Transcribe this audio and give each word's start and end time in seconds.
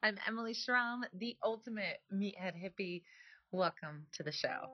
I'm 0.00 0.16
Emily 0.28 0.54
Schramm, 0.54 1.04
the 1.12 1.36
ultimate 1.42 1.98
meathead 2.14 2.54
hippie. 2.54 3.02
Welcome 3.50 4.06
to 4.12 4.22
the 4.22 4.30
show. 4.30 4.68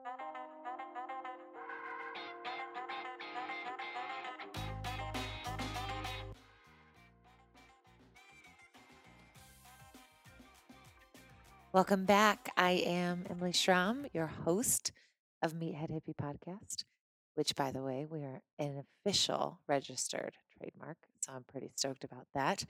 Welcome 11.73 12.05
back. 12.05 12.51
I 12.55 12.73
am 12.85 13.25
Emily 13.27 13.51
Schramm, 13.51 14.05
your 14.13 14.27
host 14.27 14.91
of 15.41 15.53
Meathead 15.55 15.89
Hippie 15.89 16.15
Podcast, 16.15 16.83
which, 17.33 17.55
by 17.55 17.71
the 17.71 17.81
way, 17.81 18.05
we 18.07 18.19
are 18.19 18.41
an 18.59 18.83
official 19.03 19.59
registered 19.67 20.35
trademark. 20.55 20.97
So 21.21 21.33
I'm 21.33 21.45
pretty 21.45 21.71
stoked 21.75 22.03
about 22.03 22.27
that. 22.35 22.63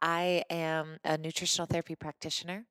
I 0.00 0.44
am 0.50 0.98
a 1.04 1.18
nutritional 1.18 1.66
therapy 1.66 1.94
practitioner, 1.96 2.66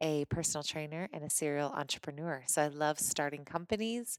a 0.00 0.24
personal 0.26 0.62
trainer, 0.64 1.08
and 1.12 1.24
a 1.24 1.30
serial 1.30 1.70
entrepreneur. 1.70 2.44
So 2.46 2.62
I 2.62 2.68
love 2.68 2.98
starting 3.00 3.44
companies. 3.44 4.18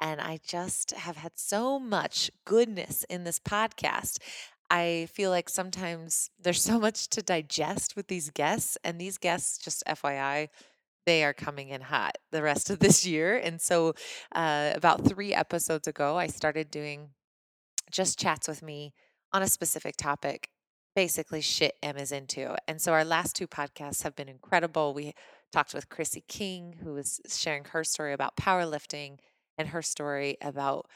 And 0.00 0.20
I 0.20 0.40
just 0.44 0.92
have 0.92 1.16
had 1.16 1.32
so 1.36 1.78
much 1.78 2.30
goodness 2.44 3.04
in 3.08 3.24
this 3.24 3.38
podcast. 3.38 4.18
I 4.70 5.08
feel 5.12 5.30
like 5.30 5.48
sometimes 5.48 6.30
there's 6.40 6.62
so 6.62 6.78
much 6.80 7.08
to 7.10 7.22
digest 7.22 7.94
with 7.96 8.08
these 8.08 8.30
guests, 8.30 8.78
and 8.84 9.00
these 9.00 9.18
guests, 9.18 9.58
just 9.58 9.82
FYI, 9.86 10.48
they 11.06 11.24
are 11.24 11.34
coming 11.34 11.68
in 11.68 11.82
hot 11.82 12.16
the 12.32 12.42
rest 12.42 12.70
of 12.70 12.78
this 12.80 13.06
year. 13.06 13.36
And 13.36 13.60
so, 13.60 13.94
uh, 14.34 14.72
about 14.74 15.04
three 15.06 15.34
episodes 15.34 15.86
ago, 15.88 16.16
I 16.16 16.26
started 16.28 16.70
doing 16.70 17.10
just 17.90 18.18
chats 18.18 18.48
with 18.48 18.62
me 18.62 18.92
on 19.32 19.42
a 19.42 19.48
specific 19.48 19.96
topic, 19.96 20.48
basically 20.94 21.40
shit 21.40 21.76
Em 21.82 21.96
is 21.96 22.12
into. 22.12 22.56
And 22.68 22.80
so, 22.80 22.92
our 22.92 23.04
last 23.04 23.36
two 23.36 23.46
podcasts 23.46 24.02
have 24.02 24.16
been 24.16 24.28
incredible. 24.28 24.94
We 24.94 25.14
talked 25.52 25.74
with 25.74 25.88
Chrissy 25.88 26.24
King, 26.28 26.76
who 26.82 26.94
was 26.94 27.20
sharing 27.28 27.64
her 27.66 27.84
story 27.84 28.12
about 28.12 28.36
powerlifting 28.36 29.18
and 29.58 29.68
her 29.68 29.82
story 29.82 30.36
about 30.40 30.86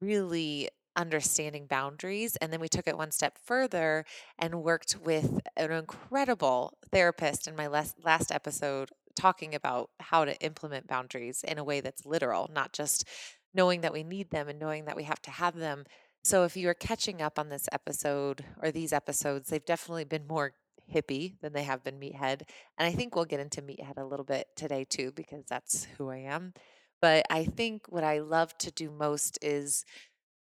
really 0.00 0.68
understanding 0.96 1.66
boundaries. 1.66 2.36
And 2.36 2.52
then 2.52 2.60
we 2.60 2.68
took 2.68 2.86
it 2.86 2.96
one 2.96 3.10
step 3.10 3.38
further 3.42 4.04
and 4.38 4.62
worked 4.62 4.96
with 5.02 5.40
an 5.56 5.72
incredible 5.72 6.78
therapist 6.92 7.48
in 7.48 7.56
my 7.56 7.66
last, 7.66 7.96
last 8.04 8.30
episode 8.30 8.90
talking 9.16 9.54
about 9.54 9.90
how 10.00 10.24
to 10.24 10.38
implement 10.40 10.86
boundaries 10.86 11.44
in 11.46 11.58
a 11.58 11.64
way 11.64 11.80
that's 11.80 12.04
literal, 12.04 12.50
not 12.52 12.72
just 12.72 13.06
knowing 13.54 13.80
that 13.80 13.92
we 13.92 14.02
need 14.02 14.30
them 14.30 14.48
and 14.48 14.58
knowing 14.58 14.84
that 14.84 14.96
we 14.96 15.04
have 15.04 15.22
to 15.22 15.30
have 15.30 15.56
them. 15.56 15.84
So 16.24 16.44
if 16.44 16.56
you 16.56 16.70
are 16.70 16.74
catching 16.74 17.20
up 17.20 17.38
on 17.38 17.50
this 17.50 17.68
episode 17.70 18.44
or 18.62 18.70
these 18.70 18.94
episodes, 18.94 19.50
they've 19.50 19.64
definitely 19.64 20.04
been 20.04 20.26
more 20.26 20.52
hippie 20.92 21.38
than 21.40 21.52
they 21.52 21.64
have 21.64 21.84
been 21.84 22.00
meathead. 22.00 22.42
And 22.78 22.88
I 22.88 22.92
think 22.92 23.14
we'll 23.14 23.26
get 23.26 23.40
into 23.40 23.60
meathead 23.60 23.98
a 23.98 24.04
little 24.04 24.24
bit 24.24 24.48
today 24.56 24.84
too, 24.84 25.12
because 25.14 25.44
that's 25.46 25.86
who 25.98 26.08
I 26.08 26.18
am. 26.18 26.54
But 27.02 27.26
I 27.28 27.44
think 27.44 27.82
what 27.90 28.04
I 28.04 28.20
love 28.20 28.56
to 28.58 28.70
do 28.70 28.90
most 28.90 29.38
is 29.42 29.84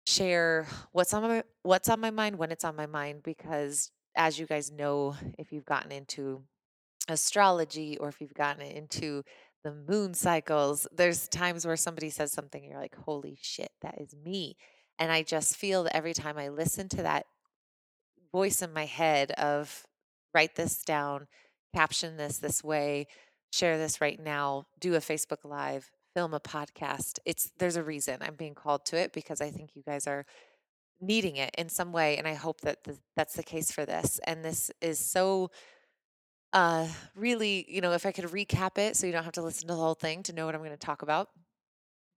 share 0.06 0.66
what's 0.92 1.14
on 1.14 1.22
my 1.22 1.42
what's 1.62 1.88
on 1.88 2.00
my 2.00 2.10
mind 2.10 2.36
when 2.36 2.50
it's 2.50 2.64
on 2.64 2.74
my 2.74 2.86
mind 2.86 3.22
because 3.22 3.90
as 4.16 4.38
you 4.38 4.46
guys 4.46 4.70
know 4.70 5.14
if 5.38 5.52
you've 5.52 5.64
gotten 5.64 5.92
into 5.92 6.42
astrology 7.08 7.96
or 7.98 8.08
if 8.08 8.20
you've 8.20 8.34
gotten 8.34 8.62
into 8.62 9.22
the 9.62 9.72
moon 9.88 10.12
cycles 10.12 10.88
there's 10.92 11.28
times 11.28 11.64
where 11.64 11.76
somebody 11.76 12.10
says 12.10 12.32
something 12.32 12.64
and 12.64 12.72
you're 12.72 12.80
like 12.80 12.96
holy 12.96 13.38
shit 13.40 13.70
that 13.80 13.94
is 14.00 14.12
me 14.24 14.56
and 14.98 15.12
i 15.12 15.22
just 15.22 15.56
feel 15.56 15.84
that 15.84 15.96
every 15.96 16.14
time 16.14 16.38
i 16.38 16.48
listen 16.48 16.88
to 16.88 17.02
that 17.02 17.26
voice 18.32 18.62
in 18.62 18.72
my 18.72 18.86
head 18.86 19.30
of 19.32 19.84
write 20.34 20.56
this 20.56 20.82
down 20.82 21.26
caption 21.74 22.16
this 22.16 22.38
this 22.38 22.62
way 22.62 23.06
share 23.52 23.78
this 23.78 24.00
right 24.00 24.20
now 24.20 24.66
do 24.80 24.94
a 24.94 24.98
facebook 24.98 25.44
live 25.44 25.90
film 26.14 26.34
a 26.34 26.40
podcast. 26.40 27.18
It's 27.24 27.52
there's 27.58 27.76
a 27.76 27.82
reason 27.82 28.18
I'm 28.20 28.34
being 28.34 28.54
called 28.54 28.84
to 28.86 28.96
it 28.96 29.12
because 29.12 29.40
I 29.40 29.50
think 29.50 29.70
you 29.74 29.82
guys 29.82 30.06
are 30.06 30.26
needing 31.00 31.36
it 31.36 31.50
in 31.58 31.68
some 31.68 31.92
way 31.92 32.16
and 32.16 32.28
I 32.28 32.34
hope 32.34 32.60
that 32.62 32.84
the, 32.84 32.98
that's 33.16 33.34
the 33.34 33.42
case 33.42 33.72
for 33.72 33.84
this. 33.84 34.20
And 34.24 34.44
this 34.44 34.70
is 34.80 34.98
so 34.98 35.50
uh 36.52 36.86
really, 37.16 37.64
you 37.68 37.80
know, 37.80 37.92
if 37.92 38.06
I 38.06 38.12
could 38.12 38.26
recap 38.26 38.78
it 38.78 38.96
so 38.96 39.06
you 39.06 39.12
don't 39.12 39.24
have 39.24 39.32
to 39.34 39.42
listen 39.42 39.68
to 39.68 39.74
the 39.74 39.80
whole 39.80 39.94
thing 39.94 40.22
to 40.24 40.32
know 40.32 40.46
what 40.46 40.54
I'm 40.54 40.60
going 40.60 40.70
to 40.72 40.76
talk 40.76 41.02
about 41.02 41.28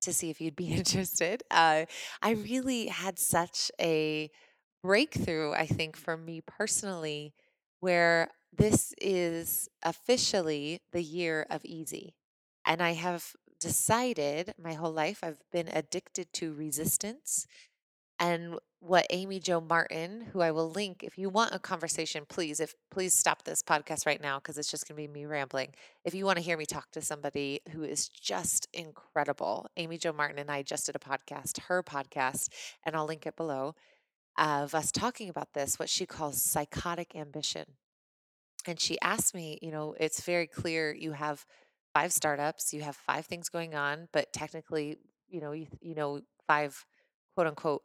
to 0.02 0.14
see 0.14 0.30
if 0.30 0.42
you'd 0.42 0.56
be 0.56 0.74
interested. 0.82 1.44
Uh 1.52 1.86
I 2.22 2.32
really 2.32 2.88
had 2.88 3.20
such 3.20 3.72
a 3.80 4.30
breakthrough 4.84 5.52
I 5.54 5.66
think 5.66 5.96
for 5.98 6.18
me 6.18 6.42
personally 6.42 7.34
where 7.80 8.30
this 8.56 8.94
is 9.02 9.68
officially 9.84 10.82
the 10.92 11.04
year 11.04 11.46
of 11.50 11.66
easy. 11.66 12.16
And 12.66 12.82
I 12.82 12.92
have 12.94 13.34
decided 13.60 14.54
my 14.58 14.74
whole 14.74 14.92
life 14.92 15.20
I've 15.24 15.42
been 15.52 15.68
addicted 15.68 16.32
to 16.34 16.54
resistance. 16.54 17.48
And 18.20 18.60
what 18.86 19.08
Amy 19.10 19.40
Jo 19.40 19.60
Martin, 19.60 20.28
who 20.32 20.42
I 20.42 20.52
will 20.52 20.70
link 20.70 21.04
if 21.04 21.18
you 21.18 21.28
want 21.30 21.56
a 21.56 21.60
conversation, 21.60 22.24
please, 22.30 22.60
if 22.60 22.76
please 22.92 23.18
stop 23.18 23.44
this 23.44 23.64
podcast 23.64 24.06
right 24.06 24.22
now 24.22 24.38
because 24.38 24.60
it's 24.60 24.70
just 24.70 24.88
gonna 24.88 24.98
be 24.98 25.08
me 25.08 25.26
rambling. 25.26 25.74
If 26.04 26.14
you 26.14 26.24
want 26.26 26.38
to 26.38 26.44
hear 26.44 26.56
me 26.56 26.66
talk 26.68 26.92
to 26.92 27.02
somebody 27.02 27.62
who 27.72 27.84
is 27.84 28.10
just 28.10 28.68
incredible, 28.74 29.68
Amy 29.76 29.98
Jo 29.98 30.14
Martin 30.14 30.38
and 30.38 30.52
I 30.52 30.62
just 30.62 30.86
did 30.86 30.96
a 30.96 31.00
podcast, 31.00 31.60
her 31.62 31.82
podcast, 31.82 32.50
and 32.86 32.96
I'll 32.96 33.08
link 33.08 33.26
it 33.26 33.36
below, 33.36 33.74
of 34.38 34.76
us 34.76 34.92
talking 34.92 35.30
about 35.30 35.54
this, 35.54 35.80
what 35.80 35.90
she 35.90 36.06
calls 36.06 36.42
psychotic 36.42 37.16
ambition. 37.16 37.66
And 38.68 38.80
she 38.80 39.00
asked 39.02 39.34
me, 39.34 39.58
you 39.62 39.72
know, 39.72 39.96
it's 40.00 40.22
very 40.22 40.48
clear 40.48 40.94
you 40.94 41.14
have 41.14 41.46
five 41.94 42.12
startups, 42.14 42.74
you 42.74 42.82
have 42.82 42.96
five 42.96 43.26
things 43.26 43.50
going 43.50 43.74
on, 43.76 44.10
but 44.12 44.32
technically, 44.34 44.98
you 45.28 45.42
know, 45.42 45.54
you, 45.54 45.68
you 45.82 45.96
know, 45.96 46.22
five 46.48 46.86
quote 47.36 47.48
unquote 47.48 47.82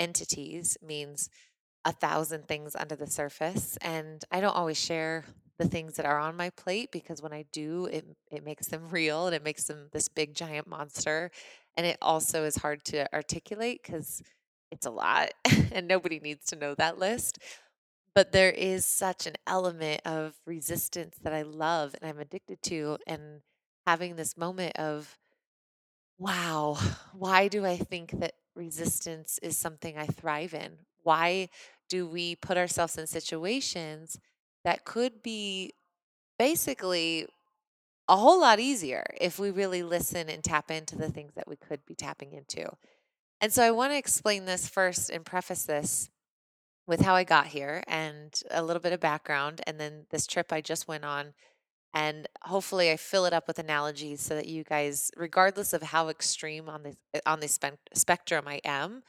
entities 0.00 0.76
means 0.82 1.28
a 1.84 1.92
thousand 1.92 2.48
things 2.48 2.74
under 2.76 2.96
the 2.96 3.06
surface. 3.06 3.76
And 3.82 4.24
I 4.30 4.40
don't 4.40 4.56
always 4.56 4.80
share 4.80 5.24
the 5.58 5.68
things 5.68 5.94
that 5.96 6.06
are 6.06 6.18
on 6.18 6.36
my 6.36 6.50
plate 6.50 6.90
because 6.92 7.22
when 7.22 7.32
I 7.32 7.44
do, 7.52 7.86
it 7.86 8.04
it 8.30 8.44
makes 8.44 8.68
them 8.68 8.88
real 8.90 9.26
and 9.26 9.34
it 9.34 9.44
makes 9.44 9.64
them 9.64 9.88
this 9.92 10.08
big 10.08 10.34
giant 10.34 10.66
monster. 10.66 11.30
And 11.76 11.86
it 11.86 11.98
also 12.00 12.44
is 12.44 12.56
hard 12.56 12.84
to 12.86 13.12
articulate 13.14 13.80
because 13.82 14.22
it's 14.70 14.86
a 14.86 14.90
lot 14.90 15.30
and 15.72 15.86
nobody 15.88 16.20
needs 16.20 16.46
to 16.46 16.56
know 16.56 16.74
that 16.74 16.98
list. 16.98 17.38
But 18.14 18.32
there 18.32 18.50
is 18.50 18.86
such 18.86 19.26
an 19.26 19.34
element 19.46 20.02
of 20.04 20.34
resistance 20.46 21.16
that 21.22 21.32
I 21.32 21.42
love 21.42 21.94
and 22.00 22.08
I'm 22.08 22.18
addicted 22.20 22.62
to. 22.64 22.98
And 23.06 23.42
having 23.86 24.16
this 24.16 24.36
moment 24.36 24.76
of, 24.78 25.18
wow, 26.18 26.76
why 27.12 27.48
do 27.48 27.64
I 27.64 27.76
think 27.76 28.12
that 28.20 28.34
resistance 28.54 29.38
is 29.42 29.56
something 29.56 29.98
I 29.98 30.06
thrive 30.06 30.54
in? 30.54 30.72
Why 31.02 31.48
do 31.88 32.06
we 32.06 32.36
put 32.36 32.56
ourselves 32.56 32.96
in 32.96 33.06
situations 33.06 34.18
that 34.64 34.84
could 34.84 35.22
be 35.22 35.72
basically 36.38 37.26
a 38.08 38.16
whole 38.16 38.40
lot 38.40 38.60
easier 38.60 39.04
if 39.20 39.38
we 39.38 39.50
really 39.50 39.82
listen 39.82 40.28
and 40.28 40.42
tap 40.42 40.70
into 40.70 40.96
the 40.96 41.10
things 41.10 41.32
that 41.34 41.48
we 41.48 41.56
could 41.56 41.84
be 41.86 41.94
tapping 41.94 42.32
into? 42.32 42.70
And 43.40 43.52
so 43.52 43.62
I 43.62 43.70
want 43.70 43.92
to 43.92 43.98
explain 43.98 44.46
this 44.46 44.68
first 44.68 45.10
and 45.10 45.24
preface 45.24 45.64
this 45.64 46.10
with 46.86 47.00
how 47.00 47.14
I 47.14 47.24
got 47.24 47.46
here 47.46 47.82
and 47.86 48.32
a 48.50 48.62
little 48.62 48.80
bit 48.80 48.92
of 48.92 49.00
background, 49.00 49.62
and 49.66 49.80
then 49.80 50.06
this 50.10 50.26
trip 50.26 50.52
I 50.52 50.60
just 50.60 50.86
went 50.86 51.04
on. 51.04 51.34
And 51.94 52.28
hopefully, 52.42 52.90
I 52.90 52.96
fill 52.96 53.24
it 53.26 53.32
up 53.32 53.46
with 53.46 53.58
analogies 53.58 54.20
so 54.20 54.34
that 54.34 54.48
you 54.48 54.64
guys, 54.64 55.10
regardless 55.16 55.72
of 55.72 55.82
how 55.82 56.08
extreme 56.08 56.68
on 56.68 56.82
this 56.82 56.96
eh, 57.14 57.20
on 57.26 57.40
the 57.40 57.48
spe- 57.48 57.78
spectrum 57.94 58.46
I 58.48 58.60
am, 58.64 59.02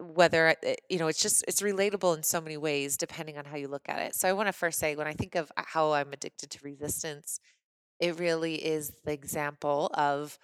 whether 0.00 0.56
eh, 0.62 0.76
you 0.88 0.98
know, 0.98 1.08
it's 1.08 1.22
just 1.22 1.44
it's 1.48 1.62
relatable 1.62 2.16
in 2.16 2.22
so 2.22 2.40
many 2.40 2.56
ways 2.56 2.96
depending 2.96 3.38
on 3.38 3.44
how 3.44 3.56
you 3.56 3.68
look 3.68 3.88
at 3.88 4.00
it. 4.00 4.14
So 4.14 4.28
I 4.28 4.32
want 4.32 4.48
to 4.48 4.52
first 4.52 4.78
say, 4.78 4.96
when 4.96 5.06
I 5.06 5.12
think 5.12 5.34
of 5.34 5.52
uh, 5.56 5.62
how 5.66 5.92
I'm 5.92 6.12
addicted 6.12 6.50
to 6.50 6.58
resistance, 6.64 7.38
it 8.00 8.18
really 8.18 8.56
is 8.56 8.92
the 9.04 9.12
example 9.12 9.90
of 9.94 10.38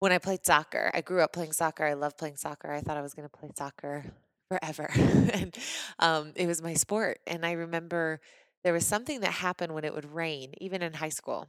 when 0.00 0.12
I 0.12 0.18
played 0.18 0.44
soccer. 0.44 0.90
I 0.94 1.00
grew 1.00 1.22
up 1.22 1.32
playing 1.32 1.52
soccer. 1.52 1.84
I 1.84 1.94
love 1.94 2.16
playing 2.18 2.36
soccer. 2.36 2.72
I 2.72 2.80
thought 2.80 2.96
I 2.96 3.02
was 3.02 3.14
going 3.14 3.28
to 3.28 3.38
play 3.38 3.50
soccer 3.56 4.04
forever. 4.48 4.90
and 5.32 5.56
um, 5.98 6.32
it 6.36 6.46
was 6.46 6.62
my 6.62 6.74
sport. 6.74 7.20
And 7.26 7.46
I 7.46 7.52
remember 7.52 8.20
there 8.64 8.72
was 8.72 8.86
something 8.86 9.20
that 9.20 9.32
happened 9.32 9.74
when 9.74 9.84
it 9.84 9.94
would 9.94 10.12
rain, 10.12 10.54
even 10.58 10.82
in 10.82 10.94
high 10.94 11.10
school. 11.10 11.48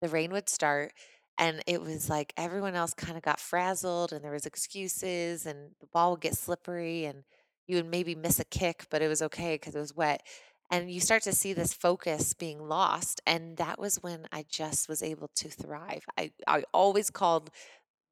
The 0.00 0.08
rain 0.08 0.32
would 0.32 0.48
start 0.48 0.92
and 1.38 1.62
it 1.66 1.80
was 1.80 2.08
like 2.08 2.32
everyone 2.36 2.74
else 2.74 2.94
kind 2.94 3.16
of 3.16 3.22
got 3.22 3.40
frazzled 3.40 4.12
and 4.12 4.24
there 4.24 4.32
was 4.32 4.46
excuses 4.46 5.46
and 5.46 5.72
the 5.80 5.86
ball 5.86 6.12
would 6.12 6.20
get 6.20 6.36
slippery 6.36 7.04
and 7.04 7.24
you 7.66 7.76
would 7.76 7.86
maybe 7.90 8.14
miss 8.14 8.38
a 8.40 8.44
kick, 8.44 8.86
but 8.90 9.02
it 9.02 9.08
was 9.08 9.22
okay 9.22 9.54
because 9.54 9.74
it 9.74 9.80
was 9.80 9.94
wet. 9.94 10.22
And 10.70 10.90
you 10.90 11.00
start 11.00 11.22
to 11.22 11.32
see 11.32 11.52
this 11.52 11.72
focus 11.72 12.34
being 12.34 12.68
lost. 12.68 13.20
And 13.26 13.56
that 13.56 13.78
was 13.78 14.02
when 14.02 14.26
I 14.32 14.44
just 14.48 14.88
was 14.88 15.02
able 15.02 15.28
to 15.36 15.48
thrive. 15.48 16.04
I, 16.18 16.32
I 16.46 16.64
always 16.72 17.10
called 17.10 17.50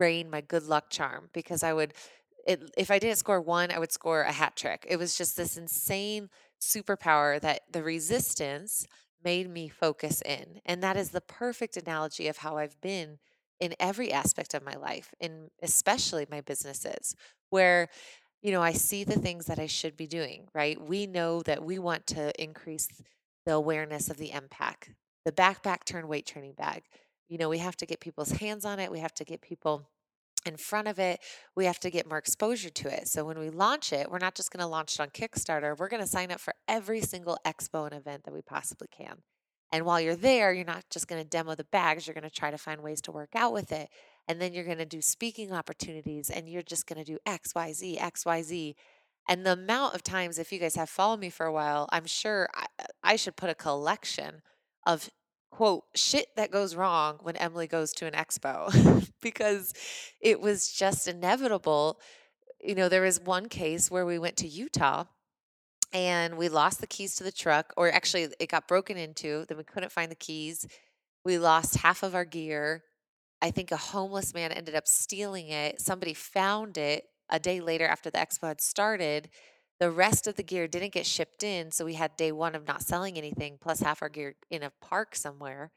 rain 0.00 0.30
my 0.30 0.40
good 0.40 0.64
luck 0.64 0.90
charm 0.90 1.30
because 1.32 1.62
I 1.62 1.72
would 1.72 1.94
it, 2.46 2.62
if 2.76 2.90
I 2.90 2.98
didn't 2.98 3.16
score 3.16 3.40
one, 3.40 3.70
I 3.70 3.78
would 3.78 3.92
score 3.92 4.22
a 4.22 4.32
hat 4.32 4.54
trick. 4.56 4.84
It 4.88 4.96
was 4.98 5.16
just 5.16 5.36
this 5.36 5.56
insane 5.56 6.28
superpower 6.64 7.40
that 7.40 7.62
the 7.70 7.82
resistance 7.82 8.86
made 9.22 9.48
me 9.48 9.68
focus 9.68 10.22
in. 10.22 10.60
And 10.64 10.82
that 10.82 10.96
is 10.96 11.10
the 11.10 11.20
perfect 11.20 11.76
analogy 11.76 12.28
of 12.28 12.38
how 12.38 12.58
I've 12.58 12.80
been 12.80 13.18
in 13.60 13.74
every 13.80 14.12
aspect 14.12 14.52
of 14.54 14.64
my 14.64 14.74
life, 14.74 15.14
and 15.20 15.50
especially 15.62 16.26
my 16.30 16.40
businesses, 16.40 17.14
where 17.50 17.88
you 18.42 18.52
know, 18.52 18.60
I 18.60 18.72
see 18.72 19.04
the 19.04 19.18
things 19.18 19.46
that 19.46 19.58
I 19.58 19.66
should 19.66 19.96
be 19.96 20.06
doing, 20.06 20.48
right? 20.54 20.78
We 20.78 21.06
know 21.06 21.40
that 21.44 21.64
we 21.64 21.78
want 21.78 22.06
to 22.08 22.30
increase 22.40 22.88
the 23.46 23.54
awareness 23.54 24.10
of 24.10 24.18
the 24.18 24.32
MPAC, 24.32 24.90
the 25.24 25.32
backpack 25.32 25.84
turn 25.86 26.08
weight 26.08 26.26
training 26.26 26.52
bag. 26.52 26.82
You 27.30 27.38
know, 27.38 27.48
we 27.48 27.56
have 27.56 27.76
to 27.78 27.86
get 27.86 28.00
people's 28.00 28.32
hands 28.32 28.66
on 28.66 28.80
it. 28.80 28.92
We 28.92 28.98
have 28.98 29.14
to 29.14 29.24
get 29.24 29.40
people 29.40 29.88
in 30.44 30.56
front 30.56 30.88
of 30.88 30.98
it. 30.98 31.20
We 31.56 31.64
have 31.64 31.80
to 31.80 31.90
get 31.90 32.08
more 32.08 32.18
exposure 32.18 32.70
to 32.70 32.88
it. 32.88 33.08
So 33.08 33.24
when 33.24 33.38
we 33.38 33.50
launch 33.50 33.92
it, 33.92 34.10
we're 34.10 34.18
not 34.18 34.34
just 34.34 34.50
going 34.50 34.62
to 34.62 34.66
launch 34.66 34.94
it 34.94 35.00
on 35.00 35.10
Kickstarter. 35.10 35.76
We're 35.76 35.88
going 35.88 36.02
to 36.02 36.08
sign 36.08 36.30
up 36.30 36.40
for 36.40 36.54
every 36.68 37.00
single 37.00 37.38
expo 37.46 37.84
and 37.86 37.94
event 37.94 38.24
that 38.24 38.34
we 38.34 38.42
possibly 38.42 38.88
can. 38.88 39.22
And 39.72 39.84
while 39.84 40.00
you're 40.00 40.14
there, 40.14 40.52
you're 40.52 40.64
not 40.64 40.84
just 40.90 41.08
going 41.08 41.20
to 41.20 41.28
demo 41.28 41.54
the 41.54 41.64
bags, 41.64 42.06
you're 42.06 42.14
going 42.14 42.22
to 42.22 42.30
try 42.30 42.50
to 42.50 42.58
find 42.58 42.80
ways 42.80 43.00
to 43.02 43.12
work 43.12 43.30
out 43.34 43.52
with 43.52 43.72
it. 43.72 43.88
And 44.28 44.40
then 44.40 44.52
you're 44.52 44.64
going 44.64 44.78
to 44.78 44.86
do 44.86 45.02
speaking 45.02 45.52
opportunities 45.52 46.30
and 46.30 46.48
you're 46.48 46.62
just 46.62 46.86
going 46.86 47.04
to 47.04 47.12
do 47.12 47.18
X, 47.26 47.54
Y, 47.54 47.72
Z, 47.72 47.98
X, 47.98 48.24
Y, 48.24 48.42
Z. 48.42 48.76
And 49.28 49.44
the 49.44 49.52
amount 49.52 49.94
of 49.94 50.02
times, 50.02 50.38
if 50.38 50.52
you 50.52 50.58
guys 50.58 50.76
have 50.76 50.88
followed 50.90 51.18
me 51.18 51.30
for 51.30 51.46
a 51.46 51.52
while, 51.52 51.88
I'm 51.90 52.06
sure 52.06 52.48
I, 52.54 52.66
I 53.02 53.16
should 53.16 53.36
put 53.36 53.50
a 53.50 53.54
collection 53.54 54.42
of 54.86 55.10
quote 55.54 55.84
shit 55.94 56.26
that 56.34 56.50
goes 56.50 56.74
wrong 56.74 57.16
when 57.22 57.36
Emily 57.36 57.68
goes 57.68 57.92
to 57.92 58.06
an 58.06 58.12
expo 58.12 59.08
because 59.22 59.72
it 60.20 60.40
was 60.40 60.72
just 60.72 61.06
inevitable. 61.06 62.00
You 62.60 62.74
know, 62.74 62.88
there 62.88 63.02
was 63.02 63.20
one 63.20 63.48
case 63.48 63.88
where 63.88 64.04
we 64.04 64.18
went 64.18 64.36
to 64.38 64.48
Utah 64.48 65.04
and 65.92 66.36
we 66.36 66.48
lost 66.48 66.80
the 66.80 66.88
keys 66.88 67.14
to 67.16 67.24
the 67.24 67.30
truck, 67.30 67.72
or 67.76 67.88
actually, 67.88 68.26
it 68.40 68.48
got 68.48 68.66
broken 68.66 68.96
into. 68.96 69.44
Then 69.46 69.56
we 69.56 69.62
couldn't 69.62 69.92
find 69.92 70.10
the 70.10 70.16
keys. 70.16 70.66
We 71.24 71.38
lost 71.38 71.76
half 71.76 72.02
of 72.02 72.16
our 72.16 72.24
gear. 72.24 72.82
I 73.40 73.52
think 73.52 73.70
a 73.70 73.76
homeless 73.76 74.34
man 74.34 74.50
ended 74.50 74.74
up 74.74 74.88
stealing 74.88 75.50
it. 75.50 75.80
Somebody 75.80 76.14
found 76.14 76.76
it 76.78 77.04
a 77.30 77.38
day 77.38 77.60
later 77.60 77.86
after 77.86 78.10
the 78.10 78.18
expo 78.18 78.48
had 78.48 78.60
started. 78.60 79.28
The 79.84 79.90
rest 79.90 80.26
of 80.26 80.36
the 80.36 80.42
gear 80.42 80.66
didn't 80.66 80.94
get 80.94 81.04
shipped 81.04 81.42
in, 81.42 81.70
so 81.70 81.84
we 81.84 81.92
had 81.92 82.16
day 82.16 82.32
one 82.32 82.54
of 82.54 82.66
not 82.66 82.80
selling 82.80 83.18
anything, 83.18 83.58
plus 83.60 83.80
half 83.80 84.00
our 84.00 84.08
gear 84.08 84.34
in 84.50 84.62
a 84.62 84.72
park 84.80 85.14
somewhere. 85.14 85.72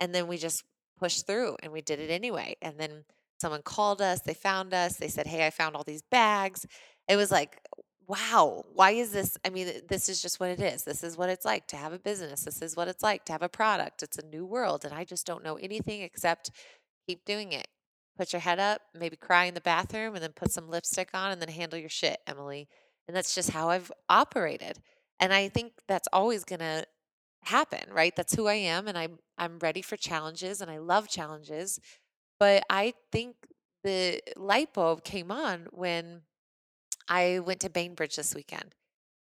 And 0.00 0.14
then 0.14 0.28
we 0.28 0.38
just 0.38 0.64
pushed 0.98 1.26
through 1.26 1.58
and 1.62 1.70
we 1.70 1.82
did 1.82 2.00
it 2.00 2.08
anyway. 2.08 2.56
And 2.62 2.80
then 2.80 3.04
someone 3.38 3.60
called 3.60 4.00
us, 4.00 4.22
they 4.22 4.32
found 4.32 4.72
us, 4.72 4.96
they 4.96 5.08
said, 5.08 5.26
Hey, 5.26 5.46
I 5.46 5.50
found 5.50 5.76
all 5.76 5.84
these 5.84 6.00
bags. 6.00 6.64
It 7.06 7.16
was 7.16 7.30
like, 7.30 7.60
wow, 8.06 8.64
why 8.72 8.92
is 8.92 9.12
this? 9.12 9.36
I 9.44 9.50
mean, 9.50 9.70
this 9.90 10.08
is 10.08 10.22
just 10.22 10.40
what 10.40 10.48
it 10.48 10.60
is. 10.60 10.84
This 10.84 11.04
is 11.04 11.18
what 11.18 11.28
it's 11.28 11.44
like 11.44 11.66
to 11.66 11.76
have 11.76 11.92
a 11.92 11.98
business. 11.98 12.44
This 12.44 12.62
is 12.62 12.74
what 12.76 12.88
it's 12.88 13.02
like 13.02 13.26
to 13.26 13.32
have 13.32 13.42
a 13.42 13.50
product. 13.50 14.02
It's 14.02 14.16
a 14.16 14.24
new 14.24 14.46
world. 14.46 14.86
And 14.86 14.94
I 14.94 15.04
just 15.04 15.26
don't 15.26 15.44
know 15.44 15.56
anything 15.56 16.00
except 16.00 16.50
keep 17.06 17.26
doing 17.26 17.52
it. 17.52 17.68
Put 18.16 18.32
your 18.32 18.40
head 18.40 18.58
up, 18.58 18.80
maybe 18.94 19.16
cry 19.16 19.44
in 19.44 19.52
the 19.52 19.60
bathroom, 19.60 20.14
and 20.14 20.24
then 20.24 20.32
put 20.32 20.50
some 20.50 20.70
lipstick 20.70 21.10
on 21.12 21.30
and 21.30 21.42
then 21.42 21.50
handle 21.50 21.78
your 21.78 21.90
shit, 21.90 22.20
Emily. 22.26 22.66
And 23.10 23.16
that's 23.16 23.34
just 23.34 23.50
how 23.50 23.70
I've 23.70 23.90
operated. 24.08 24.78
And 25.18 25.32
I 25.34 25.48
think 25.48 25.72
that's 25.88 26.06
always 26.12 26.44
going 26.44 26.60
to 26.60 26.86
happen, 27.42 27.92
right? 27.92 28.14
That's 28.14 28.36
who 28.36 28.46
I 28.46 28.54
am. 28.54 28.86
And 28.86 28.96
I'm, 28.96 29.18
I'm 29.36 29.58
ready 29.58 29.82
for 29.82 29.96
challenges 29.96 30.60
and 30.60 30.70
I 30.70 30.78
love 30.78 31.08
challenges. 31.08 31.80
But 32.38 32.62
I 32.70 32.94
think 33.10 33.34
the 33.82 34.20
light 34.36 34.72
bulb 34.72 35.02
came 35.02 35.32
on 35.32 35.66
when 35.72 36.20
I 37.08 37.40
went 37.40 37.58
to 37.62 37.68
Bainbridge 37.68 38.14
this 38.14 38.32
weekend. 38.32 38.76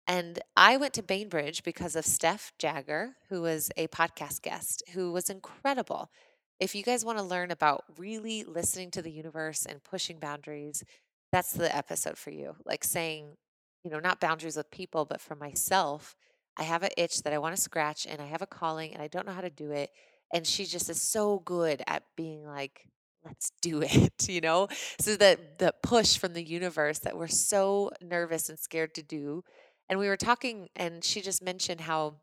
And 0.06 0.40
I 0.54 0.76
went 0.76 0.92
to 0.92 1.02
Bainbridge 1.02 1.62
because 1.62 1.96
of 1.96 2.04
Steph 2.04 2.52
Jagger, 2.58 3.14
who 3.30 3.40
was 3.40 3.70
a 3.78 3.88
podcast 3.88 4.42
guest, 4.42 4.82
who 4.92 5.10
was 5.10 5.30
incredible. 5.30 6.10
If 6.58 6.74
you 6.74 6.82
guys 6.82 7.02
want 7.02 7.16
to 7.16 7.24
learn 7.24 7.50
about 7.50 7.84
really 7.96 8.44
listening 8.44 8.90
to 8.90 9.00
the 9.00 9.10
universe 9.10 9.64
and 9.64 9.82
pushing 9.82 10.18
boundaries, 10.18 10.84
that's 11.32 11.52
the 11.52 11.74
episode 11.74 12.18
for 12.18 12.28
you. 12.28 12.56
Like 12.66 12.84
saying, 12.84 13.38
you 13.84 13.90
know, 13.90 14.00
not 14.00 14.20
boundaries 14.20 14.56
with 14.56 14.70
people, 14.70 15.04
but 15.04 15.20
for 15.20 15.34
myself, 15.34 16.16
I 16.56 16.64
have 16.64 16.82
an 16.82 16.90
itch 16.96 17.22
that 17.22 17.32
I 17.32 17.38
want 17.38 17.56
to 17.56 17.60
scratch 17.62 18.06
and 18.06 18.20
I 18.20 18.26
have 18.26 18.42
a 18.42 18.46
calling 18.46 18.92
and 18.92 19.02
I 19.02 19.08
don't 19.08 19.26
know 19.26 19.32
how 19.32 19.40
to 19.40 19.50
do 19.50 19.70
it. 19.72 19.90
And 20.32 20.46
she 20.46 20.64
just 20.64 20.90
is 20.90 21.00
so 21.00 21.40
good 21.40 21.82
at 21.86 22.04
being 22.16 22.44
like, 22.44 22.86
let's 23.24 23.52
do 23.62 23.82
it, 23.86 24.28
you 24.28 24.40
know? 24.40 24.68
So 25.00 25.16
that 25.16 25.58
the 25.58 25.74
push 25.82 26.18
from 26.18 26.34
the 26.34 26.42
universe 26.44 26.98
that 27.00 27.16
we're 27.16 27.28
so 27.28 27.90
nervous 28.02 28.48
and 28.48 28.58
scared 28.58 28.94
to 28.94 29.02
do. 29.02 29.44
And 29.88 29.98
we 29.98 30.08
were 30.08 30.16
talking, 30.16 30.68
and 30.76 31.02
she 31.02 31.20
just 31.20 31.42
mentioned 31.42 31.80
how 31.80 32.16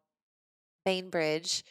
Bainbridge 0.85 1.63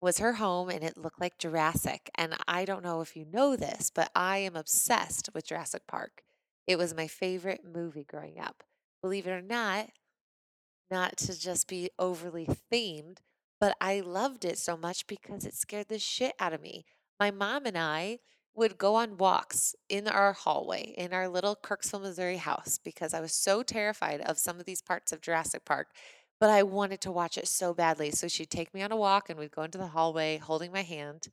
was 0.00 0.18
her 0.18 0.34
home 0.34 0.68
and 0.68 0.84
it 0.84 0.98
looked 0.98 1.20
like 1.20 1.38
Jurassic. 1.38 2.10
And 2.16 2.34
I 2.46 2.64
don't 2.64 2.82
know 2.84 3.00
if 3.00 3.16
you 3.16 3.24
know 3.24 3.56
this, 3.56 3.90
but 3.94 4.10
I 4.14 4.38
am 4.38 4.56
obsessed 4.56 5.30
with 5.34 5.46
Jurassic 5.46 5.86
Park. 5.86 6.22
It 6.66 6.76
was 6.76 6.94
my 6.94 7.06
favorite 7.06 7.62
movie 7.64 8.04
growing 8.04 8.38
up. 8.38 8.64
Believe 9.04 9.26
it 9.26 9.32
or 9.32 9.42
not, 9.42 9.90
not 10.90 11.18
to 11.18 11.38
just 11.38 11.68
be 11.68 11.90
overly 11.98 12.48
themed, 12.72 13.18
but 13.60 13.76
I 13.78 14.00
loved 14.00 14.46
it 14.46 14.56
so 14.56 14.78
much 14.78 15.06
because 15.06 15.44
it 15.44 15.52
scared 15.52 15.88
the 15.90 15.98
shit 15.98 16.32
out 16.40 16.54
of 16.54 16.62
me. 16.62 16.86
My 17.20 17.30
mom 17.30 17.66
and 17.66 17.76
I 17.76 18.20
would 18.54 18.78
go 18.78 18.94
on 18.94 19.18
walks 19.18 19.74
in 19.90 20.08
our 20.08 20.32
hallway 20.32 20.94
in 20.96 21.12
our 21.12 21.28
little 21.28 21.54
Kirksville, 21.54 22.00
Missouri 22.00 22.38
house 22.38 22.78
because 22.82 23.12
I 23.12 23.20
was 23.20 23.34
so 23.34 23.62
terrified 23.62 24.22
of 24.22 24.38
some 24.38 24.58
of 24.58 24.64
these 24.64 24.80
parts 24.80 25.12
of 25.12 25.20
Jurassic 25.20 25.66
Park, 25.66 25.88
but 26.40 26.48
I 26.48 26.62
wanted 26.62 27.02
to 27.02 27.12
watch 27.12 27.36
it 27.36 27.46
so 27.46 27.74
badly. 27.74 28.10
So 28.10 28.26
she'd 28.26 28.48
take 28.48 28.72
me 28.72 28.80
on 28.80 28.90
a 28.90 28.96
walk 28.96 29.28
and 29.28 29.38
we'd 29.38 29.50
go 29.50 29.64
into 29.64 29.76
the 29.76 29.88
hallway 29.88 30.38
holding 30.38 30.72
my 30.72 30.80
hand. 30.80 31.28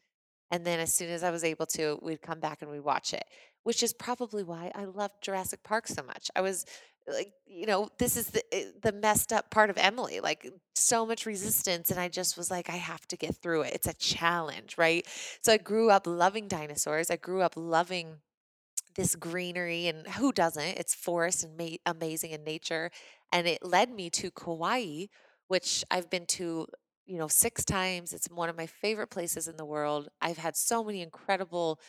And 0.52 0.66
then 0.66 0.82
as 0.82 0.94
soon 0.94 1.10
as 1.10 1.24
I 1.24 1.32
was 1.32 1.46
able 1.46 1.68
to, 1.68 1.98
we'd 2.02 2.22
come 2.22 2.42
back 2.42 2.62
and 2.62 2.70
we'd 2.70 2.82
watch 2.82 3.14
it, 3.14 3.24
which 3.64 3.82
is 3.82 3.94
probably 3.94 4.44
why 4.44 4.74
I 4.76 4.84
loved 4.84 5.24
Jurassic 5.24 5.64
Park 5.64 5.88
so 5.88 6.04
much. 6.04 6.30
I 6.36 6.42
was 6.42 6.66
like, 7.08 7.34
you 7.46 7.66
know, 7.66 7.90
this 7.98 8.16
is 8.18 8.28
the 8.28 8.44
eh, 8.54 8.66
the 8.82 8.92
messed 8.92 9.34
up 9.34 9.50
part 9.50 9.70
of 9.70 9.78
Emily, 9.78 10.20
like 10.20 10.48
so 10.76 11.06
much 11.06 11.26
resistance 11.26 11.92
and 11.92 12.00
I 12.00 12.08
just 12.10 12.38
was 12.38 12.50
like 12.52 12.70
I 12.70 12.78
have 12.78 13.08
to 13.10 13.18
get 13.18 13.36
through 13.36 13.64
it. 13.64 13.74
It's 13.74 13.88
a 13.88 13.94
challenge, 13.94 14.76
right? 14.78 15.06
So 15.42 15.54
I 15.54 15.58
grew 15.58 15.90
up 15.90 16.08
loving 16.08 16.48
dinosaurs. 16.48 17.10
I 17.12 17.18
grew 17.18 17.42
up 17.42 17.54
loving 17.56 18.18
this 18.96 19.16
greenery 19.16 19.88
and 19.88 20.08
who 20.08 20.32
doesn't? 20.32 20.64
It's 20.64 20.94
forest 20.94 21.44
and 21.44 21.58
ma- 21.58 21.78
amazing 21.86 22.32
in 22.32 22.44
nature 22.44 22.92
and 23.32 23.48
it 23.48 23.64
led 23.64 23.90
me 23.92 24.10
to 24.12 24.32
Kauai, 24.32 25.06
which 25.48 25.84
I've 25.90 26.10
been 26.10 26.26
to 26.28 26.68
you 27.06 27.18
know, 27.18 27.28
six 27.28 27.66
times. 27.66 28.14
It's 28.14 28.28
one 28.30 28.48
of 28.50 28.56
my 28.56 28.68
favorite 28.68 29.10
places 29.10 29.48
in 29.48 29.58
the 29.58 29.66
world. 29.66 30.08
I've 30.22 30.38
had 30.38 30.56
so 30.56 30.84
many 30.84 31.02
incredible 31.02 31.80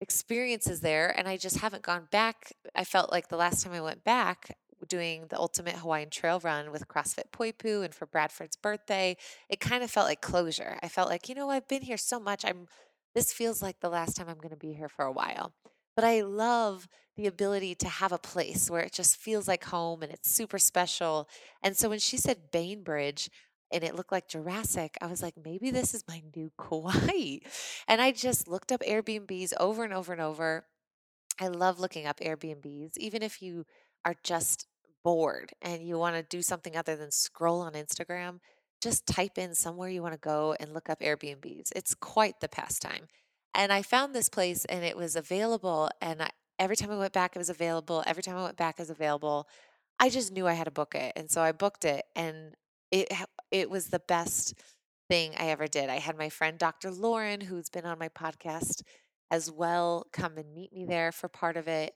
experiences 0.00 0.80
there 0.80 1.14
and 1.16 1.28
I 1.28 1.36
just 1.36 1.58
haven't 1.58 1.82
gone 1.82 2.08
back. 2.10 2.52
I 2.74 2.84
felt 2.84 3.12
like 3.12 3.28
the 3.28 3.36
last 3.36 3.64
time 3.64 3.72
I 3.72 3.80
went 3.80 4.04
back 4.04 4.56
doing 4.88 5.26
the 5.28 5.38
ultimate 5.38 5.76
Hawaiian 5.76 6.10
trail 6.10 6.40
run 6.40 6.72
with 6.72 6.88
CrossFit 6.88 7.30
Poipu 7.32 7.84
and 7.84 7.94
for 7.94 8.06
Bradford's 8.06 8.56
birthday, 8.56 9.16
it 9.48 9.60
kind 9.60 9.84
of 9.84 9.90
felt 9.90 10.08
like 10.08 10.22
closure. 10.22 10.78
I 10.82 10.88
felt 10.88 11.08
like, 11.08 11.28
you 11.28 11.34
know, 11.34 11.50
I've 11.50 11.68
been 11.68 11.82
here 11.82 11.98
so 11.98 12.18
much. 12.18 12.44
I'm 12.44 12.66
this 13.14 13.32
feels 13.32 13.60
like 13.60 13.80
the 13.80 13.88
last 13.88 14.16
time 14.16 14.28
I'm 14.28 14.38
going 14.38 14.50
to 14.50 14.56
be 14.56 14.72
here 14.72 14.88
for 14.88 15.04
a 15.04 15.12
while. 15.12 15.52
But 15.96 16.04
I 16.04 16.20
love 16.20 16.86
the 17.16 17.26
ability 17.26 17.74
to 17.74 17.88
have 17.88 18.12
a 18.12 18.18
place 18.18 18.70
where 18.70 18.82
it 18.82 18.92
just 18.92 19.16
feels 19.16 19.48
like 19.48 19.64
home 19.64 20.02
and 20.02 20.12
it's 20.12 20.30
super 20.30 20.58
special. 20.58 21.28
And 21.62 21.76
so 21.76 21.88
when 21.88 21.98
she 21.98 22.16
said 22.16 22.50
Bainbridge, 22.52 23.28
and 23.72 23.84
it 23.84 23.94
looked 23.94 24.12
like 24.12 24.28
Jurassic, 24.28 24.96
I 25.00 25.06
was 25.06 25.22
like, 25.22 25.34
maybe 25.42 25.70
this 25.70 25.94
is 25.94 26.04
my 26.08 26.22
new 26.34 26.50
Kauai. 26.58 27.38
And 27.86 28.00
I 28.00 28.12
just 28.12 28.48
looked 28.48 28.72
up 28.72 28.80
Airbnbs 28.80 29.52
over 29.58 29.84
and 29.84 29.92
over 29.92 30.12
and 30.12 30.22
over. 30.22 30.64
I 31.40 31.48
love 31.48 31.80
looking 31.80 32.06
up 32.06 32.20
Airbnbs, 32.20 32.98
even 32.98 33.22
if 33.22 33.40
you 33.40 33.64
are 34.04 34.14
just 34.22 34.66
bored 35.02 35.52
and 35.62 35.82
you 35.82 35.98
want 35.98 36.16
to 36.16 36.22
do 36.22 36.42
something 36.42 36.76
other 36.76 36.96
than 36.96 37.10
scroll 37.10 37.60
on 37.60 37.72
Instagram, 37.72 38.40
just 38.82 39.06
type 39.06 39.38
in 39.38 39.54
somewhere 39.54 39.88
you 39.88 40.02
want 40.02 40.14
to 40.14 40.20
go 40.20 40.54
and 40.58 40.74
look 40.74 40.90
up 40.90 41.00
Airbnbs. 41.00 41.70
It's 41.74 41.94
quite 41.94 42.40
the 42.40 42.48
pastime. 42.48 43.06
And 43.54 43.72
I 43.72 43.82
found 43.82 44.14
this 44.14 44.28
place 44.28 44.64
and 44.66 44.84
it 44.84 44.96
was 44.96 45.16
available. 45.16 45.90
And 46.00 46.22
I, 46.22 46.30
every 46.58 46.76
time 46.76 46.90
I 46.90 46.96
went 46.96 47.12
back, 47.12 47.34
it 47.34 47.38
was 47.38 47.50
available. 47.50 48.02
Every 48.06 48.22
time 48.22 48.36
I 48.36 48.44
went 48.44 48.56
back, 48.56 48.78
it 48.78 48.82
was 48.82 48.90
available. 48.90 49.48
I 49.98 50.08
just 50.08 50.32
knew 50.32 50.46
I 50.46 50.54
had 50.54 50.64
to 50.64 50.70
book 50.70 50.94
it. 50.94 51.12
And 51.16 51.30
so 51.30 51.42
I 51.42 51.52
booked 51.52 51.84
it. 51.84 52.04
And 52.14 52.54
it 52.90 53.08
it 53.50 53.70
was 53.70 53.88
the 53.88 54.00
best 54.00 54.54
thing 55.08 55.34
I 55.38 55.46
ever 55.48 55.66
did. 55.66 55.88
I 55.90 55.98
had 55.98 56.16
my 56.18 56.28
friend 56.28 56.58
Dr. 56.58 56.90
Lauren, 56.90 57.42
who's 57.42 57.68
been 57.70 57.86
on 57.86 57.98
my 57.98 58.08
podcast 58.08 58.82
as 59.30 59.50
well, 59.50 60.06
come 60.12 60.38
and 60.38 60.54
meet 60.54 60.72
me 60.72 60.84
there 60.86 61.12
for 61.12 61.28
part 61.28 61.56
of 61.56 61.68
it. 61.68 61.94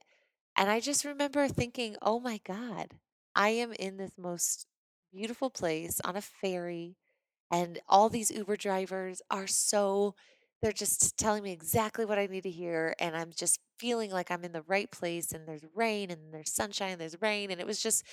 And 0.56 0.70
I 0.70 0.80
just 0.80 1.04
remember 1.04 1.48
thinking, 1.48 1.96
oh 2.02 2.20
my 2.20 2.40
God, 2.46 2.94
I 3.34 3.50
am 3.50 3.72
in 3.72 3.96
this 3.96 4.12
most 4.18 4.66
beautiful 5.12 5.50
place 5.50 6.00
on 6.04 6.16
a 6.16 6.20
ferry, 6.20 6.96
and 7.50 7.80
all 7.88 8.08
these 8.08 8.30
Uber 8.30 8.56
drivers 8.56 9.22
are 9.30 9.46
so, 9.46 10.14
they're 10.62 10.72
just 10.72 11.16
telling 11.18 11.42
me 11.42 11.52
exactly 11.52 12.04
what 12.04 12.18
I 12.18 12.26
need 12.26 12.42
to 12.44 12.50
hear. 12.50 12.94
And 12.98 13.16
I'm 13.16 13.30
just 13.36 13.60
feeling 13.78 14.10
like 14.10 14.30
I'm 14.30 14.44
in 14.44 14.52
the 14.52 14.62
right 14.62 14.90
place, 14.90 15.32
and 15.32 15.46
there's 15.46 15.64
rain, 15.74 16.10
and 16.10 16.32
there's 16.32 16.52
sunshine, 16.54 16.92
and 16.92 17.00
there's 17.00 17.20
rain. 17.20 17.50
And 17.50 17.60
it 17.60 17.66
was 17.66 17.82
just 17.82 18.04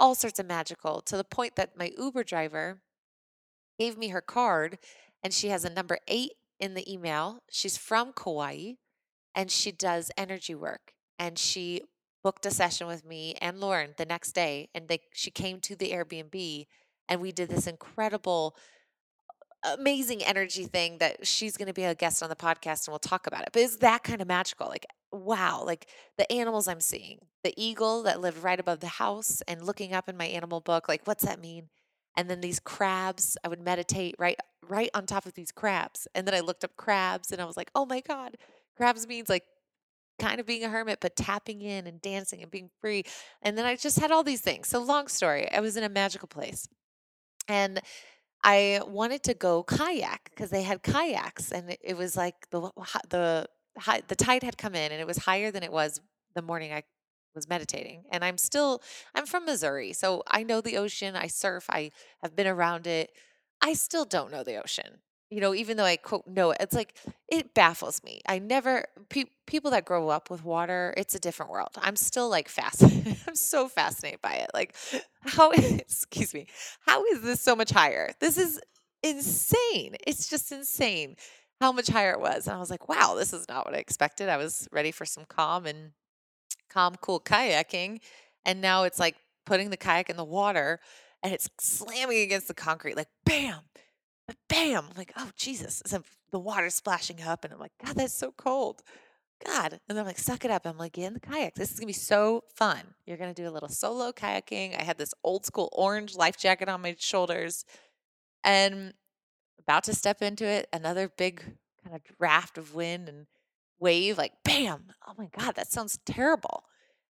all 0.00 0.16
sorts 0.16 0.40
of 0.40 0.46
magical 0.46 1.00
to 1.02 1.16
the 1.16 1.24
point 1.24 1.54
that 1.56 1.76
my 1.76 1.92
Uber 1.96 2.24
driver, 2.24 2.80
gave 3.80 3.96
me 3.96 4.08
her 4.08 4.20
card, 4.20 4.78
and 5.24 5.32
she 5.32 5.48
has 5.48 5.64
a 5.64 5.70
number 5.70 5.98
eight 6.06 6.32
in 6.60 6.74
the 6.74 6.92
email. 6.92 7.42
She's 7.50 7.78
from 7.78 8.12
Kauai 8.12 8.72
and 9.34 9.50
she 9.50 9.72
does 9.72 10.10
energy 10.18 10.54
work. 10.54 10.92
And 11.18 11.38
she 11.38 11.82
booked 12.22 12.44
a 12.44 12.50
session 12.50 12.86
with 12.86 13.06
me 13.06 13.36
and 13.40 13.58
Lauren 13.58 13.94
the 13.96 14.04
next 14.04 14.32
day. 14.32 14.68
And 14.74 14.86
they, 14.88 15.00
she 15.14 15.30
came 15.30 15.60
to 15.60 15.74
the 15.74 15.92
Airbnb 15.92 16.66
and 17.08 17.20
we 17.22 17.32
did 17.32 17.48
this 17.48 17.66
incredible 17.66 18.54
amazing 19.62 20.22
energy 20.22 20.64
thing 20.64 20.98
that 20.98 21.26
she's 21.26 21.56
going 21.56 21.68
to 21.68 21.74
be 21.74 21.84
a 21.84 21.94
guest 21.94 22.22
on 22.22 22.28
the 22.28 22.36
podcast 22.36 22.86
and 22.86 22.92
we'll 22.92 22.98
talk 22.98 23.26
about 23.26 23.42
it. 23.42 23.50
But 23.52 23.62
it's 23.62 23.76
that 23.78 24.02
kind 24.02 24.20
of 24.20 24.28
magical. 24.28 24.68
Like, 24.68 24.86
wow, 25.12 25.62
like 25.64 25.86
the 26.16 26.30
animals 26.32 26.68
I'm 26.68 26.80
seeing, 26.80 27.18
the 27.44 27.52
eagle 27.56 28.02
that 28.04 28.20
lived 28.20 28.42
right 28.42 28.58
above 28.58 28.80
the 28.80 28.86
house 28.86 29.42
and 29.46 29.62
looking 29.62 29.92
up 29.92 30.08
in 30.08 30.16
my 30.16 30.26
animal 30.26 30.60
book, 30.60 30.88
like, 30.88 31.06
what's 31.06 31.24
that 31.24 31.40
mean? 31.40 31.68
And 32.16 32.28
then 32.28 32.40
these 32.40 32.60
crabs, 32.60 33.36
I 33.44 33.48
would 33.48 33.60
meditate 33.60 34.16
right 34.18 34.36
right 34.68 34.90
on 34.94 35.04
top 35.04 35.26
of 35.26 35.34
these 35.34 35.50
crabs. 35.50 36.06
And 36.14 36.26
then 36.26 36.34
I 36.34 36.40
looked 36.40 36.64
up 36.64 36.76
crabs 36.76 37.32
and 37.32 37.40
I 37.40 37.44
was 37.44 37.56
like, 37.56 37.70
oh 37.74 37.84
my 37.86 38.00
God, 38.00 38.36
crabs 38.76 39.06
means 39.06 39.28
like 39.28 39.44
kind 40.18 40.38
of 40.38 40.46
being 40.46 40.64
a 40.64 40.68
hermit, 40.68 40.98
but 41.00 41.16
tapping 41.16 41.62
in 41.62 41.86
and 41.86 42.00
dancing 42.00 42.42
and 42.42 42.50
being 42.50 42.70
free. 42.80 43.04
And 43.42 43.58
then 43.58 43.64
I 43.64 43.74
just 43.76 43.98
had 43.98 44.12
all 44.12 44.22
these 44.22 44.40
things. 44.40 44.68
So 44.68 44.80
long 44.80 45.08
story. 45.08 45.50
I 45.50 45.60
was 45.60 45.76
in 45.76 45.82
a 45.82 45.88
magical 45.88 46.28
place. 46.28 46.68
And 47.48 47.80
I 48.42 48.80
wanted 48.86 49.22
to 49.24 49.34
go 49.34 49.62
kayak 49.62 50.30
because 50.30 50.50
they 50.50 50.62
had 50.62 50.82
kayaks, 50.82 51.52
and 51.52 51.76
it, 51.82 51.96
was 51.96 52.16
like 52.16 52.48
the 52.50 52.70
the 53.08 53.46
the 54.08 54.16
tide 54.16 54.42
had 54.42 54.56
come 54.56 54.74
in, 54.74 54.92
and 54.92 55.00
it 55.00 55.06
was 55.06 55.18
higher 55.18 55.50
than 55.50 55.62
it 55.62 55.72
was 55.72 56.00
the 56.34 56.42
morning 56.42 56.72
I 56.72 56.84
was 57.34 57.48
meditating. 57.48 58.04
And 58.10 58.24
I'm 58.24 58.38
still 58.38 58.82
I'm 59.14 59.26
from 59.26 59.44
Missouri, 59.46 59.92
so 59.92 60.22
I 60.26 60.42
know 60.42 60.60
the 60.60 60.76
ocean. 60.76 61.16
I 61.16 61.26
surf. 61.26 61.66
I 61.68 61.90
have 62.22 62.34
been 62.34 62.46
around 62.46 62.86
it. 62.86 63.10
I 63.60 63.74
still 63.74 64.04
don't 64.06 64.32
know 64.32 64.42
the 64.42 64.56
ocean 64.56 65.00
you 65.30 65.40
know, 65.40 65.54
even 65.54 65.76
though 65.76 65.84
I 65.84 65.96
quote 65.96 66.26
know 66.26 66.50
it, 66.50 66.58
it's 66.60 66.74
like 66.74 66.96
it 67.28 67.54
baffles 67.54 68.02
me. 68.02 68.20
I 68.26 68.38
never 68.40 68.84
pe- 69.08 69.24
people 69.46 69.70
that 69.70 69.84
grow 69.84 70.08
up 70.08 70.28
with 70.28 70.44
water, 70.44 70.92
it's 70.96 71.14
a 71.14 71.20
different 71.20 71.52
world. 71.52 71.70
I'm 71.78 71.96
still 71.96 72.28
like 72.28 72.48
fascinated. 72.48 73.16
I'm 73.28 73.36
so 73.36 73.68
fascinated 73.68 74.20
by 74.20 74.34
it. 74.34 74.50
Like 74.52 74.74
how 75.22 75.50
excuse 75.52 76.34
me, 76.34 76.46
how 76.86 77.04
is 77.06 77.22
this 77.22 77.40
so 77.40 77.54
much 77.54 77.70
higher? 77.70 78.10
This 78.20 78.38
is 78.38 78.60
insane. 79.02 79.94
It's 80.06 80.28
just 80.28 80.50
insane 80.52 81.16
how 81.60 81.72
much 81.72 81.88
higher 81.88 82.12
it 82.12 82.20
was. 82.20 82.46
And 82.46 82.56
I 82.56 82.58
was 82.58 82.70
like, 82.70 82.88
wow, 82.88 83.14
this 83.14 83.32
is 83.32 83.48
not 83.48 83.66
what 83.66 83.74
I 83.74 83.78
expected. 83.78 84.28
I 84.28 84.36
was 84.36 84.68
ready 84.72 84.90
for 84.90 85.04
some 85.04 85.24
calm 85.28 85.66
and 85.66 85.92
calm, 86.68 86.96
cool 87.00 87.20
kayaking, 87.20 88.00
and 88.44 88.60
now 88.60 88.84
it's 88.84 88.98
like 88.98 89.16
putting 89.46 89.70
the 89.70 89.76
kayak 89.76 90.10
in 90.10 90.16
the 90.16 90.24
water 90.24 90.80
and 91.22 91.32
it's 91.32 91.48
slamming 91.60 92.22
against 92.22 92.48
the 92.48 92.54
concrete 92.54 92.96
like 92.96 93.08
bam 93.24 93.60
but 94.30 94.36
bam, 94.48 94.84
I'm 94.88 94.96
like, 94.96 95.12
oh 95.16 95.30
Jesus. 95.36 95.82
So 95.86 96.04
the 96.30 96.38
water's 96.38 96.74
splashing 96.74 97.20
up 97.20 97.42
and 97.42 97.52
I'm 97.52 97.58
like, 97.58 97.72
God, 97.84 97.96
that's 97.96 98.14
so 98.14 98.30
cold. 98.30 98.80
God. 99.44 99.80
And 99.88 99.98
I'm 99.98 100.06
like, 100.06 100.18
suck 100.18 100.44
it 100.44 100.52
up. 100.52 100.66
I'm 100.66 100.78
like, 100.78 100.92
get 100.92 101.06
in 101.06 101.14
the 101.14 101.20
kayak. 101.20 101.56
This 101.56 101.72
is 101.72 101.80
gonna 101.80 101.88
be 101.88 101.92
so 101.92 102.44
fun. 102.54 102.78
You're 103.06 103.16
gonna 103.16 103.34
do 103.34 103.48
a 103.48 103.50
little 103.50 103.68
solo 103.68 104.12
kayaking. 104.12 104.78
I 104.78 104.84
had 104.84 104.98
this 104.98 105.12
old 105.24 105.44
school 105.44 105.68
orange 105.72 106.14
life 106.14 106.38
jacket 106.38 106.68
on 106.68 106.80
my 106.80 106.94
shoulders 106.96 107.64
and 108.44 108.94
about 109.58 109.82
to 109.84 109.94
step 109.94 110.22
into 110.22 110.46
it, 110.46 110.68
another 110.72 111.08
big 111.08 111.42
kind 111.82 111.96
of 111.96 112.02
draft 112.16 112.56
of 112.56 112.72
wind 112.72 113.08
and 113.08 113.26
wave, 113.80 114.16
like 114.16 114.34
bam. 114.44 114.92
Oh 115.08 115.14
my 115.18 115.28
God, 115.36 115.56
that 115.56 115.72
sounds 115.72 115.98
terrible. 116.06 116.62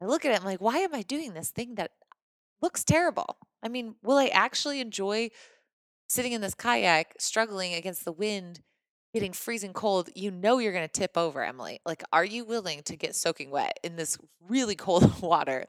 I 0.01 0.07
look 0.07 0.25
at 0.25 0.33
it, 0.33 0.41
I'm 0.41 0.47
like, 0.47 0.63
why 0.63 0.79
am 0.79 0.95
I 0.95 1.03
doing 1.03 1.35
this 1.35 1.51
thing 1.51 1.75
that 1.75 1.91
looks 2.63 2.85
terrible? 2.85 3.37
I 3.63 3.69
mean, 3.69 3.97
will 4.03 4.17
I 4.17 4.29
actually 4.29 4.81
enjoy 4.81 5.29
sitting 6.13 6.33
in 6.33 6.43
this 6.43 6.55
kayak, 6.55 7.15
struggling 7.19 7.73
against 7.73 8.05
the 8.05 8.13
wind, 8.13 8.61
getting 9.15 9.33
freezing 9.33 9.73
cold, 9.73 10.11
you 10.15 10.31
know 10.31 10.59
you're 10.59 10.73
going 10.73 10.87
to 10.87 11.01
tip 11.01 11.17
over, 11.17 11.43
Emily. 11.43 11.81
Like, 11.87 12.03
are 12.13 12.25
you 12.25 12.45
willing 12.45 12.83
to 12.83 12.97
get 12.97 13.15
soaking 13.15 13.51
wet 13.51 13.79
in 13.83 13.97
this 13.97 14.19
really 14.47 14.77
cold 14.77 15.21
water? 15.23 15.65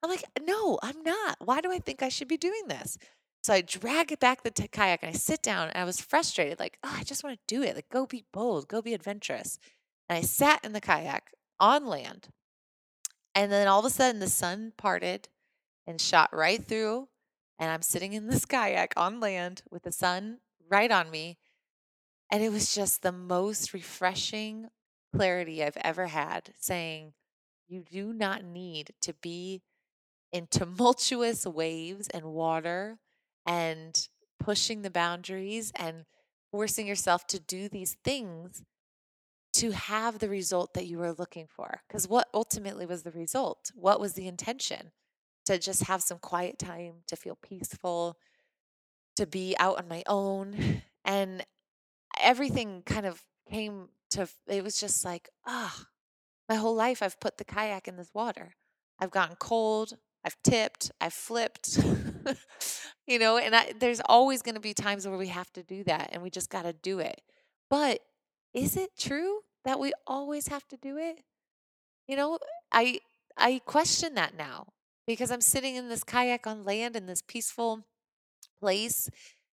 I'm 0.00 0.08
like, 0.08 0.22
no, 0.40 0.78
I'm 0.84 1.02
not. 1.02 1.38
Why 1.40 1.60
do 1.60 1.72
I 1.72 1.80
think 1.80 2.02
I 2.02 2.10
should 2.10 2.28
be 2.28 2.36
doing 2.36 2.68
this? 2.68 2.96
So 3.42 3.52
I 3.52 3.60
drag 3.60 4.12
it 4.12 4.20
back 4.20 4.44
the 4.44 4.52
t- 4.52 4.68
kayak 4.68 5.02
and 5.02 5.10
I 5.10 5.16
sit 5.16 5.42
down 5.42 5.68
and 5.68 5.76
I 5.76 5.84
was 5.84 6.00
frustrated, 6.00 6.60
like, 6.60 6.78
oh, 6.84 6.94
I 6.96 7.02
just 7.02 7.24
want 7.24 7.36
to 7.36 7.54
do 7.54 7.64
it. 7.64 7.74
Like, 7.74 7.88
go 7.90 8.06
be 8.06 8.24
bold, 8.32 8.68
go 8.68 8.80
be 8.80 8.94
adventurous. 8.94 9.58
And 10.08 10.16
I 10.16 10.20
sat 10.20 10.64
in 10.64 10.74
the 10.74 10.80
kayak 10.80 11.32
on 11.58 11.86
land. 11.86 12.28
And 13.34 13.50
then 13.50 13.66
all 13.66 13.80
of 13.80 13.84
a 13.84 13.90
sudden 13.90 14.20
the 14.20 14.28
sun 14.28 14.72
parted 14.76 15.28
and 15.88 16.00
shot 16.00 16.30
right 16.32 16.64
through 16.64 17.08
and 17.58 17.70
I'm 17.70 17.82
sitting 17.82 18.12
in 18.12 18.28
this 18.28 18.44
kayak 18.44 18.94
on 18.96 19.20
land 19.20 19.62
with 19.70 19.82
the 19.82 19.92
sun 19.92 20.38
right 20.70 20.90
on 20.90 21.10
me. 21.10 21.38
And 22.30 22.42
it 22.42 22.52
was 22.52 22.74
just 22.74 23.02
the 23.02 23.12
most 23.12 23.72
refreshing 23.72 24.68
clarity 25.14 25.64
I've 25.64 25.78
ever 25.78 26.06
had 26.06 26.52
saying, 26.58 27.14
you 27.66 27.84
do 27.90 28.12
not 28.12 28.44
need 28.44 28.92
to 29.02 29.14
be 29.14 29.62
in 30.32 30.46
tumultuous 30.50 31.46
waves 31.46 32.08
and 32.08 32.26
water 32.26 32.98
and 33.46 34.08
pushing 34.38 34.82
the 34.82 34.90
boundaries 34.90 35.72
and 35.74 36.04
forcing 36.50 36.86
yourself 36.86 37.26
to 37.28 37.40
do 37.40 37.68
these 37.68 37.96
things 38.04 38.62
to 39.54 39.72
have 39.72 40.18
the 40.18 40.28
result 40.28 40.74
that 40.74 40.86
you 40.86 40.98
were 40.98 41.12
looking 41.12 41.46
for. 41.48 41.80
Because 41.88 42.06
what 42.06 42.28
ultimately 42.32 42.86
was 42.86 43.02
the 43.02 43.10
result? 43.10 43.72
What 43.74 44.00
was 44.00 44.12
the 44.12 44.28
intention? 44.28 44.92
To 45.48 45.58
just 45.58 45.84
have 45.84 46.02
some 46.02 46.18
quiet 46.18 46.58
time, 46.58 46.96
to 47.06 47.16
feel 47.16 47.36
peaceful, 47.42 48.18
to 49.16 49.26
be 49.26 49.56
out 49.58 49.78
on 49.78 49.88
my 49.88 50.02
own. 50.06 50.82
And 51.04 51.42
everything 52.20 52.82
kind 52.84 53.06
of 53.06 53.22
came 53.48 53.88
to, 54.10 54.28
it 54.46 54.62
was 54.62 54.78
just 54.78 55.06
like, 55.06 55.30
ah, 55.46 55.74
oh, 55.74 55.84
my 56.50 56.56
whole 56.56 56.74
life 56.74 57.02
I've 57.02 57.18
put 57.18 57.38
the 57.38 57.46
kayak 57.46 57.88
in 57.88 57.96
this 57.96 58.10
water. 58.12 58.56
I've 58.98 59.10
gotten 59.10 59.36
cold, 59.36 59.94
I've 60.22 60.36
tipped, 60.42 60.92
I've 61.00 61.14
flipped, 61.14 61.78
you 63.06 63.18
know, 63.18 63.38
and 63.38 63.56
I, 63.56 63.72
there's 63.80 64.02
always 64.04 64.42
going 64.42 64.56
to 64.56 64.60
be 64.60 64.74
times 64.74 65.08
where 65.08 65.16
we 65.16 65.28
have 65.28 65.50
to 65.54 65.62
do 65.62 65.82
that 65.84 66.10
and 66.12 66.22
we 66.22 66.28
just 66.28 66.50
got 66.50 66.64
to 66.64 66.74
do 66.74 66.98
it. 66.98 67.22
But 67.70 68.00
is 68.52 68.76
it 68.76 68.98
true 68.98 69.40
that 69.64 69.80
we 69.80 69.94
always 70.06 70.48
have 70.48 70.68
to 70.68 70.76
do 70.76 70.98
it? 70.98 71.20
You 72.06 72.16
know, 72.16 72.38
I 72.70 73.00
I 73.38 73.62
question 73.64 74.14
that 74.16 74.36
now 74.36 74.66
because 75.08 75.30
I'm 75.30 75.40
sitting 75.40 75.74
in 75.74 75.88
this 75.88 76.04
kayak 76.04 76.46
on 76.46 76.64
land 76.64 76.94
in 76.94 77.06
this 77.06 77.22
peaceful 77.22 77.86
place, 78.60 79.08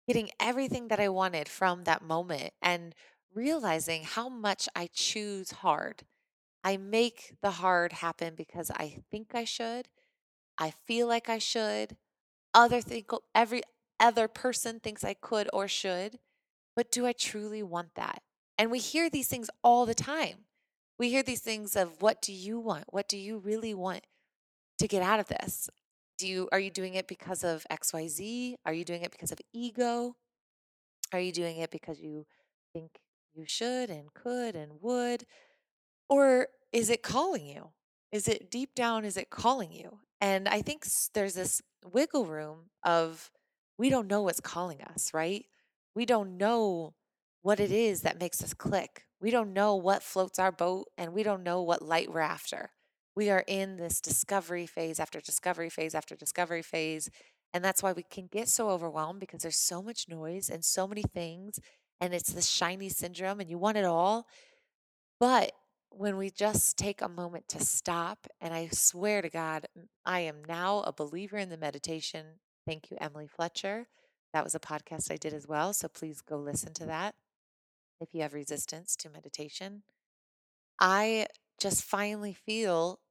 getting 0.07 0.29
everything 0.39 0.89
that 0.89 0.99
I 0.99 1.09
wanted 1.09 1.49
from 1.49 1.85
that 1.85 2.03
moment 2.03 2.51
and 2.61 2.93
realizing 3.33 4.03
how 4.03 4.29
much 4.29 4.69
I 4.75 4.89
choose 4.93 5.49
hard. 5.49 6.03
I 6.63 6.77
make 6.77 7.33
the 7.41 7.49
hard 7.49 7.93
happen 7.93 8.35
because 8.35 8.69
I 8.69 8.99
think 9.09 9.33
I 9.33 9.43
should. 9.43 9.87
I 10.59 10.71
feel 10.85 11.07
like 11.07 11.29
I 11.29 11.39
should. 11.39 11.97
Other 12.53 12.79
think 12.79 13.09
every 13.33 13.63
other 13.99 14.27
person 14.27 14.79
thinks 14.79 15.03
I 15.03 15.15
could 15.15 15.49
or 15.51 15.67
should. 15.67 16.19
But 16.75 16.91
do 16.91 17.07
I 17.07 17.11
truly 17.11 17.63
want 17.63 17.95
that? 17.95 18.21
And 18.55 18.69
we 18.69 18.77
hear 18.77 19.09
these 19.09 19.27
things 19.27 19.49
all 19.63 19.87
the 19.87 19.95
time. 19.95 20.45
We 20.99 21.09
hear 21.09 21.23
these 21.23 21.41
things 21.41 21.75
of 21.75 22.03
what 22.03 22.21
do 22.21 22.33
you 22.33 22.59
want? 22.59 22.85
What 22.89 23.07
do 23.07 23.17
you 23.17 23.39
really 23.39 23.73
want? 23.73 24.03
To 24.79 24.87
get 24.87 25.01
out 25.01 25.19
of 25.19 25.27
this? 25.27 25.69
Do 26.17 26.27
you 26.27 26.49
are 26.51 26.59
you 26.59 26.69
doing 26.69 26.95
it 26.95 27.07
because 27.07 27.43
of 27.43 27.65
XYZ? 27.71 28.55
Are 28.65 28.73
you 28.73 28.83
doing 28.83 29.03
it 29.03 29.11
because 29.11 29.31
of 29.31 29.39
ego? 29.53 30.15
Are 31.13 31.19
you 31.19 31.31
doing 31.31 31.57
it 31.57 31.71
because 31.71 31.99
you 31.99 32.25
think 32.73 32.99
you 33.33 33.45
should 33.47 33.89
and 33.89 34.13
could 34.13 34.55
and 34.55 34.73
would? 34.81 35.25
Or 36.09 36.47
is 36.73 36.89
it 36.89 37.03
calling 37.03 37.45
you? 37.45 37.69
Is 38.11 38.27
it 38.27 38.51
deep 38.51 38.75
down 38.75 39.05
is 39.05 39.17
it 39.17 39.29
calling 39.29 39.71
you? 39.71 39.99
And 40.19 40.47
I 40.47 40.61
think 40.61 40.85
there's 41.13 41.35
this 41.35 41.61
wiggle 41.93 42.25
room 42.25 42.71
of 42.83 43.31
we 43.77 43.89
don't 43.89 44.07
know 44.07 44.21
what's 44.23 44.41
calling 44.41 44.81
us, 44.81 45.13
right? 45.13 45.45
We 45.95 46.05
don't 46.05 46.37
know 46.37 46.95
what 47.41 47.59
it 47.59 47.71
is 47.71 48.01
that 48.01 48.19
makes 48.19 48.43
us 48.43 48.53
click. 48.53 49.03
We 49.21 49.31
don't 49.31 49.53
know 49.53 49.75
what 49.75 50.03
floats 50.03 50.39
our 50.39 50.51
boat 50.51 50.87
and 50.97 51.13
we 51.13 51.23
don't 51.23 51.43
know 51.43 51.61
what 51.61 51.81
light 51.81 52.11
we're 52.11 52.19
after 52.19 52.71
we 53.19 53.29
are 53.29 53.43
in 53.47 53.75
this 53.75 53.99
discovery 53.99 54.65
phase 54.65 54.97
after 54.97 55.19
discovery 55.19 55.69
phase 55.69 55.93
after 55.93 56.15
discovery 56.15 56.61
phase. 56.61 57.09
And 57.53 57.61
that's 57.61 57.83
why 57.83 57.91
we 57.91 58.03
can 58.03 58.27
get 58.31 58.47
so 58.47 58.69
overwhelmed 58.69 59.19
because 59.19 59.41
there's 59.41 59.57
so 59.57 59.83
much 59.83 60.07
noise 60.07 60.49
and 60.49 60.63
so 60.63 60.87
many 60.87 61.01
things. 61.01 61.59
And 61.99 62.13
it's 62.13 62.31
the 62.31 62.41
shiny 62.41 62.87
syndrome, 62.87 63.41
and 63.41 63.49
you 63.49 63.57
want 63.57 63.75
it 63.75 63.83
all. 63.83 64.25
But 65.19 65.51
when 65.89 66.15
we 66.15 66.29
just 66.29 66.77
take 66.77 67.01
a 67.01 67.09
moment 67.09 67.49
to 67.49 67.59
stop, 67.59 68.25
and 68.39 68.53
I 68.53 68.69
swear 68.71 69.21
to 69.21 69.29
God, 69.29 69.65
I 70.05 70.21
am 70.21 70.45
now 70.47 70.79
a 70.83 70.93
believer 70.93 71.35
in 71.35 71.49
the 71.49 71.57
meditation. 71.57 72.25
Thank 72.65 72.89
you, 72.89 72.95
Emily 73.01 73.27
Fletcher. 73.27 73.87
That 74.31 74.45
was 74.45 74.55
a 74.55 74.61
podcast 74.61 75.11
I 75.11 75.17
did 75.17 75.33
as 75.33 75.45
well. 75.45 75.73
So 75.73 75.89
please 75.89 76.21
go 76.21 76.37
listen 76.37 76.73
to 76.75 76.85
that 76.85 77.15
if 77.99 78.13
you 78.13 78.21
have 78.21 78.33
resistance 78.33 78.95
to 78.95 79.09
meditation. 79.09 79.83
I 80.79 81.25
just 81.59 81.83
finally 81.83 82.33
feel 82.33 83.01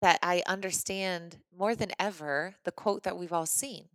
that 0.00 0.18
I 0.22 0.42
understand 0.46 1.38
more 1.56 1.74
than 1.74 1.90
ever 1.98 2.54
the 2.64 2.70
quote 2.70 3.02
that 3.02 3.18
we've 3.18 3.32
all 3.32 3.46
seen 3.46 3.88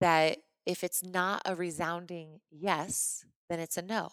that 0.00 0.38
if 0.66 0.82
it's 0.82 1.02
not 1.02 1.42
a 1.44 1.54
resounding 1.54 2.40
yes, 2.50 3.24
then 3.48 3.60
it's 3.60 3.76
a 3.76 3.82
no. 3.82 4.10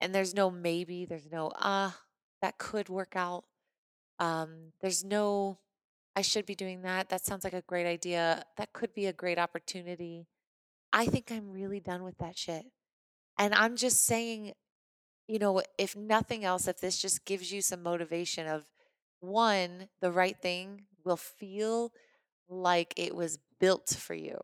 And 0.00 0.14
there's 0.14 0.34
no 0.34 0.50
maybe, 0.50 1.04
there's 1.04 1.30
no, 1.30 1.50
ah, 1.56 1.98
that 2.40 2.58
could 2.58 2.88
work 2.88 3.14
out. 3.16 3.44
Um, 4.18 4.72
there's 4.80 5.04
no, 5.04 5.58
I 6.16 6.22
should 6.22 6.46
be 6.46 6.54
doing 6.54 6.82
that. 6.82 7.08
That 7.08 7.24
sounds 7.24 7.44
like 7.44 7.52
a 7.52 7.62
great 7.62 7.86
idea. 7.86 8.44
That 8.56 8.72
could 8.72 8.94
be 8.94 9.06
a 9.06 9.12
great 9.12 9.38
opportunity. 9.38 10.26
I 10.92 11.06
think 11.06 11.30
I'm 11.30 11.50
really 11.50 11.80
done 11.80 12.02
with 12.02 12.18
that 12.18 12.38
shit. 12.38 12.66
And 13.38 13.54
I'm 13.54 13.76
just 13.76 14.04
saying, 14.04 14.52
you 15.28 15.38
know, 15.38 15.62
if 15.78 15.96
nothing 15.96 16.44
else, 16.44 16.66
if 16.66 16.80
this 16.80 17.00
just 17.00 17.24
gives 17.24 17.52
you 17.52 17.62
some 17.62 17.82
motivation 17.82 18.46
of 18.46 18.64
one, 19.20 19.88
the 20.00 20.10
right 20.12 20.36
thing 20.40 20.82
will 21.04 21.16
feel 21.16 21.92
like 22.48 22.94
it 22.96 23.14
was 23.14 23.38
built 23.58 23.90
for 23.98 24.14
you. 24.14 24.38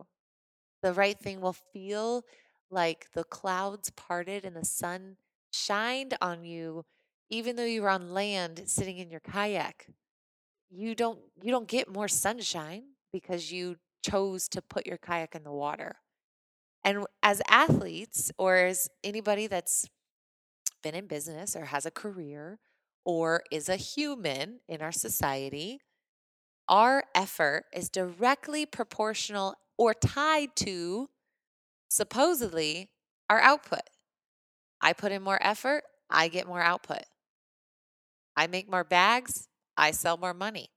The 0.83 0.93
right 0.93 1.19
thing 1.19 1.41
will 1.41 1.53
feel 1.53 2.25
like 2.71 3.07
the 3.15 3.25
clouds 3.25 3.91
parted 3.91 4.45
and 4.45 4.57
the 4.57 4.65
sun 4.65 5.17
shined 5.53 6.17
on 6.21 6.45
you 6.45 6.85
even 7.31 7.57
though 7.57 7.65
you 7.65 7.83
were 7.83 7.89
on 7.89 8.13
land 8.13 8.63
sitting 8.67 8.99
in 8.99 9.11
your 9.11 9.21
kayak. 9.21 9.89
You 10.71 10.95
don't 10.95 11.19
you 11.43 11.51
don't 11.51 11.69
get 11.69 11.93
more 11.93 12.09
sunshine 12.09 12.85
because 13.13 13.53
you 13.53 13.77
chose 14.05 14.49
to 14.49 14.63
put 14.63 14.87
your 14.87 14.99
kayak 14.99 15.35
in 15.35 15.43
the 15.45 15.53
water. 15.53 15.97
And 16.85 17.05
as 17.23 17.43
athletes 17.49 18.31
or 18.39 18.57
as 18.57 18.89
anybody 19.03 19.49
that's 19.49 19.89
been 20.83 20.95
in 20.95 21.07
business 21.07 21.57
or 21.57 21.65
has 21.67 21.87
a 21.87 21.91
career 21.91 22.59
or 23.07 23.45
is 23.53 23.69
a 23.69 23.77
human 23.77 24.59
in 24.69 24.83
our 24.83 24.91
society, 24.91 25.81
our 26.69 27.05
effort 27.15 27.65
is 27.73 27.89
directly 27.89 28.67
proportional 28.67 29.55
or 29.79 29.95
tied 29.95 30.49
to 30.57 31.09
supposedly 31.89 32.91
our 33.31 33.39
output. 33.39 33.83
I 34.81 34.93
put 34.93 35.13
in 35.13 35.23
more 35.23 35.39
effort, 35.41 35.85
I 36.11 36.27
get 36.27 36.49
more 36.49 36.61
output. 36.61 37.05
I 38.37 38.49
make 38.49 38.69
more 38.69 38.85
bags, 38.85 39.49
I 39.77 39.93
sell 39.93 40.17
more 40.17 40.35
money. 40.35 40.71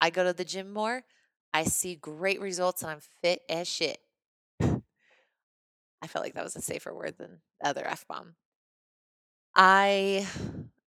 I 0.00 0.10
go 0.10 0.24
to 0.24 0.32
the 0.32 0.44
gym 0.44 0.72
more, 0.72 1.04
I 1.54 1.64
see 1.64 1.94
great 1.94 2.40
results 2.40 2.82
and 2.82 2.90
I'm 2.90 3.00
fit 3.22 3.42
as 3.48 3.68
shit. 3.68 3.98
I 4.60 6.06
felt 6.08 6.24
like 6.24 6.34
that 6.34 6.44
was 6.44 6.56
a 6.56 6.60
safer 6.60 6.92
word 6.92 7.14
than 7.16 7.38
the 7.60 7.68
other 7.68 7.86
F 7.86 8.04
bomb. 8.08 8.34
I 9.54 10.26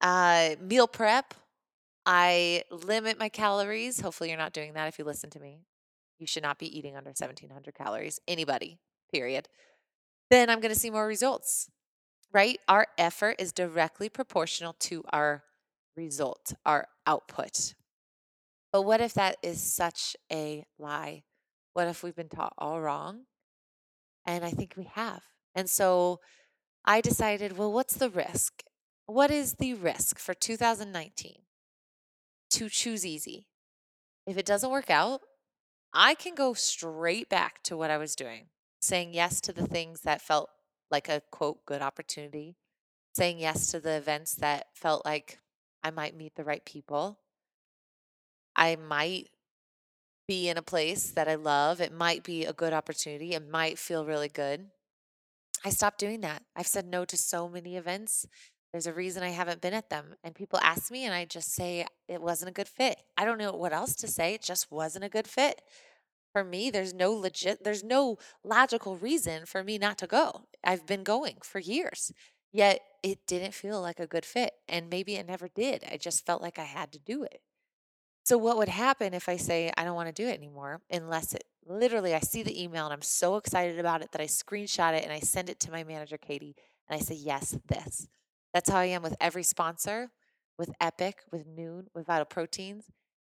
uh, 0.01 0.55
meal 0.61 0.87
prep. 0.87 1.33
I 2.05 2.63
limit 2.71 3.19
my 3.19 3.29
calories. 3.29 3.99
Hopefully, 3.99 4.29
you're 4.29 4.37
not 4.37 4.53
doing 4.53 4.73
that 4.73 4.87
if 4.87 4.97
you 4.97 5.05
listen 5.05 5.29
to 5.31 5.39
me. 5.39 5.59
You 6.19 6.27
should 6.27 6.43
not 6.43 6.57
be 6.57 6.77
eating 6.77 6.95
under 6.95 7.09
1700 7.09 7.75
calories. 7.75 8.19
Anybody, 8.27 8.79
period. 9.11 9.49
Then 10.29 10.49
I'm 10.49 10.59
going 10.59 10.73
to 10.73 10.79
see 10.79 10.89
more 10.89 11.07
results, 11.07 11.69
right? 12.33 12.59
Our 12.67 12.87
effort 12.97 13.35
is 13.39 13.51
directly 13.51 14.09
proportional 14.09 14.73
to 14.79 15.03
our 15.11 15.43
result, 15.95 16.53
our 16.65 16.87
output. 17.05 17.73
But 18.71 18.83
what 18.83 19.01
if 19.01 19.13
that 19.13 19.37
is 19.41 19.61
such 19.61 20.15
a 20.31 20.65
lie? 20.77 21.23
What 21.73 21.87
if 21.87 22.03
we've 22.03 22.15
been 22.15 22.29
taught 22.29 22.53
all 22.57 22.81
wrong? 22.81 23.21
And 24.25 24.43
I 24.43 24.51
think 24.51 24.73
we 24.75 24.89
have. 24.93 25.23
And 25.55 25.69
so 25.69 26.19
I 26.85 27.01
decided, 27.01 27.57
well, 27.57 27.71
what's 27.71 27.95
the 27.95 28.09
risk? 28.09 28.63
What 29.07 29.31
is 29.31 29.53
the 29.53 29.73
risk 29.73 30.19
for 30.19 30.33
2019 30.33 31.37
to 32.49 32.69
choose 32.69 33.05
easy? 33.05 33.47
If 34.25 34.37
it 34.37 34.45
doesn't 34.45 34.69
work 34.69 34.89
out, 34.89 35.21
I 35.93 36.13
can 36.13 36.35
go 36.35 36.53
straight 36.53 37.29
back 37.29 37.63
to 37.63 37.77
what 37.77 37.89
I 37.89 37.97
was 37.97 38.17
doing, 38.17 38.47
saying 38.81 39.13
yes 39.13 39.39
to 39.41 39.53
the 39.53 39.65
things 39.65 40.01
that 40.01 40.21
felt 40.21 40.49
like 40.91 41.07
a 41.07 41.21
quote 41.31 41.65
good 41.65 41.81
opportunity, 41.81 42.57
saying 43.15 43.39
yes 43.39 43.71
to 43.71 43.79
the 43.79 43.95
events 43.95 44.35
that 44.35 44.67
felt 44.75 45.05
like 45.05 45.39
I 45.81 45.89
might 45.89 46.17
meet 46.17 46.35
the 46.35 46.43
right 46.43 46.65
people. 46.65 47.19
I 48.57 48.75
might 48.75 49.29
be 50.27 50.49
in 50.49 50.57
a 50.57 50.61
place 50.61 51.11
that 51.11 51.29
I 51.29 51.35
love. 51.35 51.79
It 51.79 51.93
might 51.93 52.23
be 52.23 52.43
a 52.43 52.51
good 52.51 52.73
opportunity. 52.73 53.31
It 53.31 53.49
might 53.49 53.79
feel 53.79 54.05
really 54.05 54.27
good. 54.27 54.67
I 55.63 55.69
stopped 55.69 55.99
doing 55.99 56.19
that. 56.21 56.43
I've 56.57 56.67
said 56.67 56.85
no 56.85 57.05
to 57.05 57.15
so 57.15 57.47
many 57.47 57.77
events. 57.77 58.27
There's 58.71 58.87
a 58.87 58.93
reason 58.93 59.23
I 59.23 59.29
haven't 59.29 59.61
been 59.61 59.73
at 59.73 59.89
them. 59.89 60.15
And 60.23 60.35
people 60.35 60.59
ask 60.61 60.91
me, 60.91 61.05
and 61.05 61.13
I 61.13 61.25
just 61.25 61.53
say 61.53 61.85
it 62.07 62.21
wasn't 62.21 62.49
a 62.49 62.53
good 62.53 62.67
fit. 62.67 63.01
I 63.17 63.25
don't 63.25 63.37
know 63.37 63.51
what 63.53 63.73
else 63.73 63.95
to 63.95 64.07
say. 64.07 64.33
It 64.33 64.41
just 64.41 64.71
wasn't 64.71 65.05
a 65.05 65.09
good 65.09 65.27
fit. 65.27 65.61
For 66.33 66.43
me, 66.43 66.69
there's 66.69 66.93
no 66.93 67.13
legit, 67.13 67.63
there's 67.63 67.83
no 67.83 68.17
logical 68.43 68.97
reason 68.97 69.45
for 69.45 69.63
me 69.63 69.77
not 69.77 69.97
to 69.99 70.07
go. 70.07 70.43
I've 70.63 70.85
been 70.85 71.03
going 71.03 71.37
for 71.41 71.59
years, 71.59 72.11
yet 72.51 72.81
it 73.01 73.25
didn't 73.25 73.53
feel 73.53 73.81
like 73.81 73.99
a 73.99 74.05
good 74.05 74.25
fit. 74.25 74.53
And 74.67 74.89
maybe 74.89 75.15
it 75.15 75.27
never 75.27 75.47
did. 75.47 75.83
I 75.91 75.97
just 75.97 76.25
felt 76.25 76.41
like 76.41 76.59
I 76.59 76.65
had 76.65 76.91
to 76.91 76.99
do 76.99 77.23
it. 77.23 77.41
So, 78.23 78.37
what 78.37 78.57
would 78.57 78.67
happen 78.67 79.13
if 79.13 79.29
I 79.29 79.37
say, 79.37 79.71
I 79.77 79.85
don't 79.85 79.95
want 79.95 80.13
to 80.13 80.23
do 80.23 80.27
it 80.27 80.37
anymore, 80.37 80.81
unless 80.91 81.33
it 81.33 81.45
literally 81.65 82.13
I 82.13 82.19
see 82.19 82.43
the 82.43 82.61
email 82.61 82.85
and 82.85 82.93
I'm 82.93 83.01
so 83.01 83.37
excited 83.37 83.79
about 83.79 84.01
it 84.01 84.11
that 84.11 84.21
I 84.21 84.25
screenshot 84.25 84.93
it 84.97 85.03
and 85.03 85.13
I 85.13 85.19
send 85.19 85.49
it 85.49 85.59
to 85.61 85.71
my 85.71 85.85
manager, 85.85 86.17
Katie, 86.17 86.55
and 86.89 86.99
I 86.99 87.03
say, 87.03 87.15
Yes, 87.15 87.57
this. 87.67 88.07
That's 88.53 88.69
how 88.69 88.79
I 88.79 88.85
am 88.85 89.03
with 89.03 89.15
every 89.19 89.43
sponsor, 89.43 90.09
with 90.57 90.71
Epic, 90.81 91.23
with 91.31 91.47
Noom, 91.47 91.85
with 91.93 92.07
Vital 92.07 92.25
Proteins. 92.25 92.85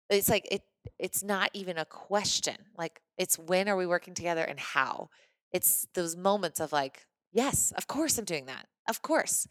It's 0.09 0.29
like 0.29 0.47
it 0.51 0.61
it's 0.99 1.23
not 1.23 1.49
even 1.53 1.77
a 1.77 1.85
question. 1.85 2.55
Like 2.77 3.01
it's 3.17 3.39
when 3.39 3.67
are 3.67 3.77
we 3.77 3.87
working 3.87 4.13
together 4.13 4.43
and 4.43 4.59
how? 4.59 5.09
It's 5.51 5.87
those 5.95 6.15
moments 6.15 6.59
of 6.59 6.71
like, 6.71 7.05
yes, 7.31 7.71
of 7.77 7.87
course 7.87 8.17
I'm 8.17 8.25
doing 8.25 8.45
that. 8.45 8.67
Of 8.87 9.01
course. 9.01 9.47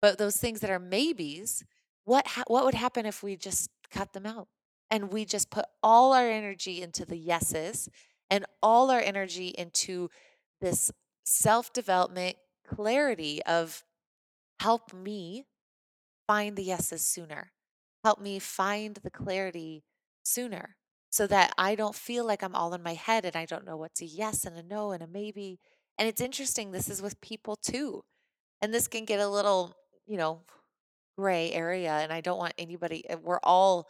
But 0.00 0.18
those 0.18 0.36
things 0.36 0.60
that 0.60 0.70
are 0.70 0.78
maybes, 0.78 1.64
what 2.04 2.26
ha- 2.26 2.44
what 2.46 2.64
would 2.64 2.74
happen 2.74 3.06
if 3.06 3.22
we 3.22 3.36
just 3.36 3.70
cut 3.90 4.12
them 4.12 4.26
out? 4.26 4.48
and 4.90 5.12
we 5.12 5.24
just 5.24 5.50
put 5.50 5.64
all 5.82 6.12
our 6.12 6.28
energy 6.28 6.82
into 6.82 7.04
the 7.04 7.16
yeses 7.16 7.88
and 8.30 8.44
all 8.62 8.90
our 8.90 9.00
energy 9.00 9.48
into 9.48 10.08
this 10.60 10.90
self 11.24 11.72
development 11.72 12.36
clarity 12.66 13.42
of 13.44 13.84
help 14.60 14.92
me 14.92 15.46
find 16.26 16.56
the 16.56 16.64
yeses 16.64 17.06
sooner. 17.06 17.52
Help 18.04 18.20
me 18.20 18.38
find 18.38 18.96
the 18.96 19.10
clarity 19.10 19.84
sooner 20.22 20.76
so 21.10 21.26
that 21.26 21.52
I 21.56 21.74
don't 21.74 21.94
feel 21.94 22.26
like 22.26 22.42
I'm 22.42 22.54
all 22.54 22.74
in 22.74 22.82
my 22.82 22.94
head 22.94 23.24
and 23.24 23.36
I 23.36 23.46
don't 23.46 23.64
know 23.64 23.76
what's 23.76 24.02
a 24.02 24.06
yes 24.06 24.44
and 24.44 24.56
a 24.56 24.62
no 24.62 24.92
and 24.92 25.02
a 25.02 25.06
maybe. 25.06 25.58
And 25.98 26.08
it's 26.08 26.20
interesting, 26.20 26.70
this 26.70 26.88
is 26.88 27.00
with 27.00 27.20
people 27.20 27.56
too. 27.56 28.02
And 28.60 28.72
this 28.72 28.88
can 28.88 29.04
get 29.04 29.20
a 29.20 29.28
little, 29.28 29.74
you 30.06 30.16
know, 30.16 30.42
gray 31.16 31.52
area. 31.52 31.92
And 31.92 32.12
I 32.12 32.20
don't 32.20 32.38
want 32.38 32.54
anybody, 32.58 33.08
eh, 33.08 33.16
we're 33.22 33.40
all 33.42 33.88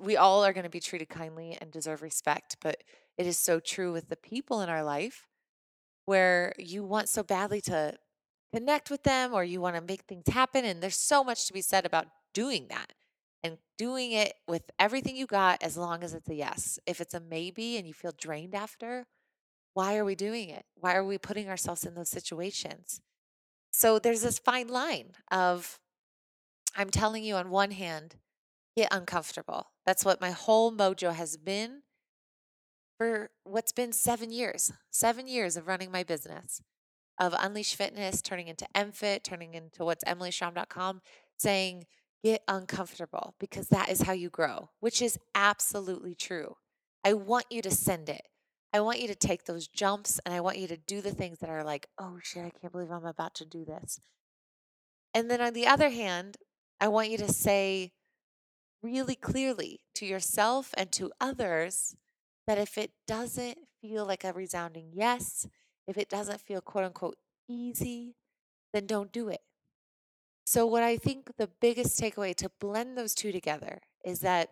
we 0.00 0.16
all 0.16 0.44
are 0.44 0.52
going 0.52 0.64
to 0.64 0.70
be 0.70 0.80
treated 0.80 1.08
kindly 1.08 1.56
and 1.60 1.70
deserve 1.70 2.02
respect, 2.02 2.56
but 2.60 2.82
it 3.16 3.26
is 3.26 3.38
so 3.38 3.60
true 3.60 3.92
with 3.92 4.08
the 4.08 4.16
people 4.16 4.60
in 4.60 4.68
our 4.68 4.84
life 4.84 5.26
where 6.04 6.52
you 6.58 6.84
want 6.84 7.08
so 7.08 7.22
badly 7.22 7.60
to 7.62 7.94
connect 8.52 8.90
with 8.90 9.02
them 9.02 9.32
or 9.32 9.44
you 9.44 9.60
want 9.60 9.76
to 9.76 9.82
make 9.82 10.02
things 10.02 10.28
happen. 10.28 10.64
And 10.64 10.82
there's 10.82 10.96
so 10.96 11.22
much 11.24 11.46
to 11.46 11.52
be 11.52 11.62
said 11.62 11.86
about 11.86 12.06
doing 12.34 12.66
that 12.68 12.92
and 13.42 13.58
doing 13.78 14.12
it 14.12 14.34
with 14.46 14.62
everything 14.78 15.16
you 15.16 15.26
got 15.26 15.62
as 15.62 15.76
long 15.76 16.02
as 16.02 16.14
it's 16.14 16.28
a 16.28 16.34
yes. 16.34 16.78
If 16.86 17.00
it's 17.00 17.14
a 17.14 17.20
maybe 17.20 17.76
and 17.76 17.86
you 17.86 17.94
feel 17.94 18.12
drained 18.16 18.54
after, 18.54 19.06
why 19.74 19.96
are 19.96 20.04
we 20.04 20.14
doing 20.14 20.50
it? 20.50 20.64
Why 20.74 20.94
are 20.94 21.04
we 21.04 21.18
putting 21.18 21.48
ourselves 21.48 21.84
in 21.84 21.94
those 21.94 22.10
situations? 22.10 23.00
So 23.70 23.98
there's 23.98 24.22
this 24.22 24.38
fine 24.38 24.68
line 24.68 25.12
of, 25.30 25.78
I'm 26.76 26.90
telling 26.90 27.24
you 27.24 27.36
on 27.36 27.50
one 27.50 27.70
hand, 27.70 28.16
get 28.76 28.88
uncomfortable. 28.92 29.68
That's 29.86 30.04
what 30.04 30.20
my 30.20 30.32
whole 30.32 30.72
mojo 30.72 31.14
has 31.14 31.36
been 31.36 31.82
for 32.98 33.30
what's 33.44 33.72
been 33.72 33.92
seven 33.92 34.30
years, 34.30 34.72
seven 34.90 35.26
years 35.26 35.56
of 35.56 35.66
running 35.66 35.90
my 35.90 36.02
business, 36.02 36.60
of 37.20 37.34
Unleash 37.38 37.74
Fitness, 37.74 38.22
turning 38.22 38.48
into 38.48 38.66
MFit, 38.74 39.22
turning 39.22 39.54
into 39.54 39.84
what's 39.84 40.02
emilyschramm.com, 40.04 41.02
saying, 41.38 41.86
get 42.24 42.42
uncomfortable 42.48 43.34
because 43.38 43.68
that 43.68 43.90
is 43.90 44.02
how 44.02 44.12
you 44.12 44.30
grow, 44.30 44.70
which 44.80 45.00
is 45.00 45.18
absolutely 45.34 46.14
true. 46.14 46.56
I 47.04 47.12
want 47.12 47.46
you 47.50 47.62
to 47.62 47.70
send 47.70 48.08
it. 48.08 48.22
I 48.72 48.80
want 48.80 49.00
you 49.00 49.08
to 49.08 49.14
take 49.14 49.44
those 49.44 49.68
jumps 49.68 50.20
and 50.24 50.34
I 50.34 50.40
want 50.40 50.58
you 50.58 50.68
to 50.68 50.76
do 50.76 51.00
the 51.00 51.10
things 51.10 51.38
that 51.38 51.50
are 51.50 51.64
like, 51.64 51.86
oh 51.98 52.18
shit, 52.22 52.44
I 52.44 52.50
can't 52.50 52.72
believe 52.72 52.90
I'm 52.90 53.06
about 53.06 53.34
to 53.36 53.44
do 53.44 53.64
this. 53.64 54.00
And 55.12 55.30
then 55.30 55.40
on 55.40 55.54
the 55.54 55.66
other 55.66 55.90
hand, 55.90 56.36
I 56.80 56.88
want 56.88 57.10
you 57.10 57.18
to 57.18 57.32
say, 57.32 57.92
really 58.82 59.14
clearly 59.14 59.80
to 59.94 60.06
yourself 60.06 60.72
and 60.76 60.90
to 60.92 61.12
others 61.20 61.96
that 62.46 62.58
if 62.58 62.78
it 62.78 62.92
doesn't 63.06 63.58
feel 63.82 64.06
like 64.06 64.24
a 64.24 64.32
resounding 64.32 64.90
yes, 64.94 65.46
if 65.86 65.96
it 65.98 66.08
doesn't 66.08 66.40
feel 66.40 66.60
quote 66.60 66.84
unquote 66.84 67.16
easy, 67.48 68.14
then 68.72 68.86
don't 68.86 69.12
do 69.12 69.28
it. 69.28 69.40
So, 70.44 70.66
what 70.66 70.82
I 70.82 70.96
think 70.96 71.36
the 71.36 71.50
biggest 71.60 72.00
takeaway 72.00 72.34
to 72.36 72.50
blend 72.60 72.96
those 72.96 73.14
two 73.14 73.32
together 73.32 73.80
is 74.04 74.20
that 74.20 74.50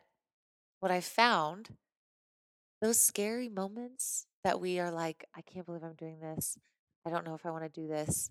what 0.80 0.92
I 0.92 1.00
found 1.00 1.70
those 2.80 3.00
scary 3.00 3.48
moments 3.48 4.26
that 4.44 4.60
we 4.60 4.78
are 4.78 4.90
like, 4.90 5.26
I 5.36 5.40
can't 5.40 5.66
believe 5.66 5.82
I'm 5.82 5.94
doing 5.94 6.20
this. 6.20 6.56
I 7.04 7.10
don't 7.10 7.24
know 7.24 7.34
if 7.34 7.44
I 7.44 7.50
want 7.50 7.64
to 7.64 7.80
do 7.80 7.88
this. 7.88 8.30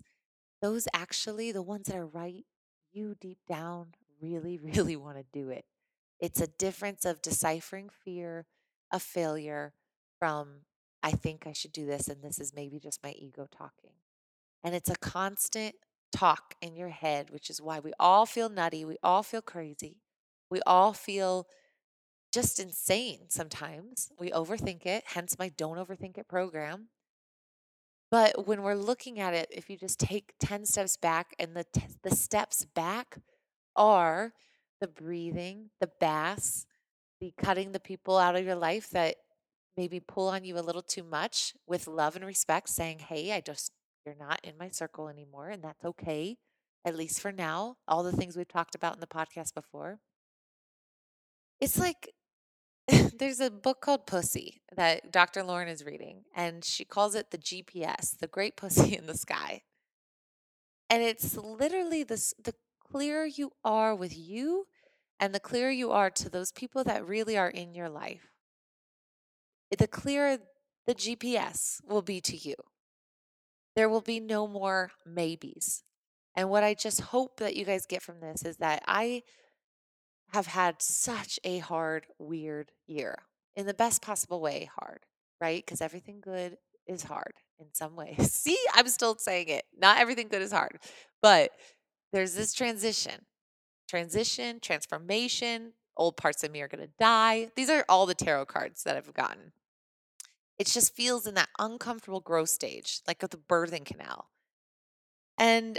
Those 0.62 0.88
actually, 0.94 1.52
the 1.52 1.62
ones 1.62 1.86
that 1.86 1.96
are 1.96 2.06
right, 2.06 2.44
you 2.92 3.14
deep 3.20 3.38
down 3.46 3.88
really, 4.20 4.58
really 4.62 4.96
want 4.96 5.18
to 5.18 5.24
do 5.32 5.50
it. 5.50 5.64
It's 6.20 6.40
a 6.40 6.46
difference 6.46 7.04
of 7.04 7.22
deciphering 7.22 7.90
fear 8.04 8.46
of 8.92 9.02
failure 9.02 9.74
from, 10.18 10.62
I 11.02 11.12
think 11.12 11.46
I 11.46 11.52
should 11.52 11.72
do 11.72 11.86
this, 11.86 12.08
and 12.08 12.22
this 12.22 12.38
is 12.38 12.54
maybe 12.54 12.78
just 12.78 13.02
my 13.02 13.12
ego 13.12 13.46
talking. 13.50 13.92
And 14.64 14.74
it's 14.74 14.90
a 14.90 14.96
constant 14.96 15.76
talk 16.12 16.54
in 16.60 16.74
your 16.74 16.88
head, 16.88 17.30
which 17.30 17.50
is 17.50 17.62
why 17.62 17.80
we 17.80 17.92
all 18.00 18.26
feel 18.26 18.48
nutty. 18.48 18.84
We 18.84 18.96
all 19.02 19.22
feel 19.22 19.42
crazy. 19.42 20.02
We 20.50 20.60
all 20.66 20.92
feel 20.92 21.46
just 22.32 22.58
insane 22.58 23.26
sometimes. 23.28 24.10
We 24.18 24.30
overthink 24.30 24.86
it, 24.86 25.04
hence 25.06 25.38
my 25.38 25.48
don't 25.48 25.78
overthink 25.78 26.18
it 26.18 26.28
program. 26.28 26.88
But 28.10 28.46
when 28.46 28.62
we're 28.62 28.74
looking 28.74 29.20
at 29.20 29.34
it, 29.34 29.48
if 29.50 29.68
you 29.68 29.76
just 29.76 30.00
take 30.00 30.32
10 30.40 30.64
steps 30.64 30.96
back, 30.96 31.34
and 31.38 31.54
the, 31.54 31.64
t- 31.64 31.82
the 32.02 32.14
steps 32.14 32.64
back 32.64 33.18
are 33.76 34.32
the 34.80 34.88
breathing, 34.88 35.70
the 35.80 35.90
baths, 36.00 36.66
the 37.20 37.32
cutting 37.36 37.72
the 37.72 37.80
people 37.80 38.16
out 38.16 38.36
of 38.36 38.44
your 38.44 38.54
life 38.54 38.90
that 38.90 39.16
maybe 39.78 40.00
pull 40.00 40.26
on 40.26 40.42
you 40.42 40.58
a 40.58 40.60
little 40.60 40.82
too 40.82 41.04
much 41.04 41.54
with 41.64 41.86
love 41.86 42.16
and 42.16 42.26
respect, 42.26 42.68
saying, 42.68 42.98
Hey, 42.98 43.32
I 43.32 43.40
just, 43.40 43.70
you're 44.04 44.16
not 44.18 44.40
in 44.42 44.58
my 44.58 44.68
circle 44.68 45.08
anymore, 45.08 45.48
and 45.48 45.62
that's 45.62 45.84
okay, 45.84 46.36
at 46.84 46.96
least 46.96 47.20
for 47.20 47.30
now. 47.30 47.76
All 47.86 48.02
the 48.02 48.12
things 48.12 48.36
we've 48.36 48.48
talked 48.48 48.74
about 48.74 48.94
in 48.94 49.00
the 49.00 49.06
podcast 49.06 49.54
before. 49.54 50.00
It's 51.60 51.78
like 51.78 52.10
there's 53.18 53.38
a 53.38 53.50
book 53.50 53.80
called 53.80 54.06
Pussy 54.06 54.62
that 54.74 55.12
Dr. 55.12 55.44
Lauren 55.44 55.68
is 55.68 55.84
reading, 55.84 56.24
and 56.34 56.64
she 56.64 56.84
calls 56.84 57.14
it 57.14 57.30
the 57.30 57.38
GPS, 57.38 58.18
the 58.18 58.26
great 58.26 58.56
pussy 58.56 58.96
in 58.98 59.06
the 59.06 59.16
sky. 59.16 59.62
And 60.90 61.02
it's 61.04 61.36
literally 61.36 62.02
this 62.02 62.34
the 62.42 62.54
clearer 62.90 63.26
you 63.26 63.52
are 63.64 63.94
with 63.94 64.16
you 64.18 64.66
and 65.20 65.34
the 65.34 65.40
clearer 65.40 65.70
you 65.70 65.92
are 65.92 66.10
to 66.10 66.28
those 66.28 66.50
people 66.50 66.82
that 66.84 67.06
really 67.06 67.36
are 67.36 67.50
in 67.50 67.74
your 67.74 67.88
life, 67.88 68.32
the 69.76 69.86
clearer 69.86 70.38
the 70.86 70.94
GPS 70.94 71.80
will 71.86 72.02
be 72.02 72.20
to 72.22 72.36
you. 72.36 72.54
There 73.76 73.88
will 73.88 74.00
be 74.00 74.20
no 74.20 74.46
more 74.46 74.90
maybes. 75.06 75.84
And 76.34 76.50
what 76.50 76.64
I 76.64 76.74
just 76.74 77.00
hope 77.00 77.38
that 77.38 77.56
you 77.56 77.64
guys 77.64 77.84
get 77.84 78.02
from 78.02 78.20
this 78.20 78.42
is 78.42 78.56
that 78.58 78.82
I 78.86 79.22
have 80.32 80.46
had 80.46 80.80
such 80.80 81.38
a 81.44 81.58
hard, 81.58 82.06
weird 82.18 82.70
year 82.86 83.16
in 83.56 83.66
the 83.66 83.74
best 83.74 84.02
possible 84.02 84.40
way, 84.40 84.70
hard, 84.80 85.00
right? 85.40 85.64
Because 85.64 85.80
everything 85.80 86.20
good 86.20 86.56
is 86.86 87.02
hard 87.02 87.34
in 87.58 87.66
some 87.72 87.96
way. 87.96 88.16
See, 88.20 88.58
I'm 88.74 88.88
still 88.88 89.16
saying 89.18 89.48
it. 89.48 89.64
Not 89.76 89.98
everything 89.98 90.28
good 90.28 90.42
is 90.42 90.52
hard, 90.52 90.78
but 91.22 91.50
there's 92.12 92.34
this 92.34 92.54
transition, 92.54 93.26
transition, 93.88 94.60
transformation. 94.60 95.72
Old 95.96 96.16
parts 96.16 96.44
of 96.44 96.52
me 96.52 96.62
are 96.62 96.68
going 96.68 96.84
to 96.84 96.92
die. 96.98 97.50
These 97.56 97.70
are 97.70 97.84
all 97.88 98.06
the 98.06 98.14
tarot 98.14 98.46
cards 98.46 98.84
that 98.84 98.96
I've 98.96 99.12
gotten. 99.12 99.52
It 100.58 100.66
just 100.66 100.94
feels 100.94 101.26
in 101.26 101.34
that 101.34 101.50
uncomfortable 101.58 102.20
growth 102.20 102.50
stage, 102.50 103.00
like 103.06 103.20
the 103.20 103.28
birthing 103.28 103.84
canal. 103.84 104.30
And 105.38 105.78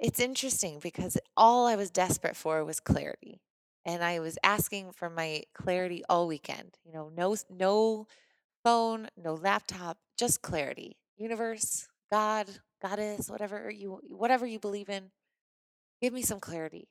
it's 0.00 0.20
interesting 0.20 0.78
because 0.80 1.18
all 1.36 1.66
I 1.66 1.76
was 1.76 1.90
desperate 1.90 2.36
for 2.36 2.64
was 2.64 2.80
clarity. 2.80 3.40
And 3.84 4.04
I 4.04 4.20
was 4.20 4.38
asking 4.44 4.92
for 4.92 5.10
my 5.10 5.44
clarity 5.54 6.02
all 6.08 6.26
weekend. 6.26 6.78
You 6.84 6.92
know, 6.92 7.10
no 7.14 7.36
no 7.48 8.06
phone, 8.64 9.08
no 9.16 9.34
laptop, 9.34 9.98
just 10.18 10.42
clarity. 10.42 10.98
Universe, 11.16 11.88
God, 12.12 12.48
goddess, 12.82 13.28
whatever 13.28 13.70
you 13.70 14.00
whatever 14.10 14.46
you 14.46 14.58
believe 14.58 14.88
in, 14.88 15.10
give 16.00 16.12
me 16.12 16.22
some 16.22 16.40
clarity. 16.40 16.88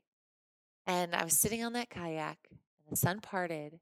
And 0.88 1.16
I 1.16 1.24
was 1.24 1.38
sitting 1.40 1.64
on 1.64 1.74
that 1.74 1.90
kayak 1.90 2.38
and 2.52 2.60
the 2.92 2.96
sun 2.96 3.22
parted 3.22 3.80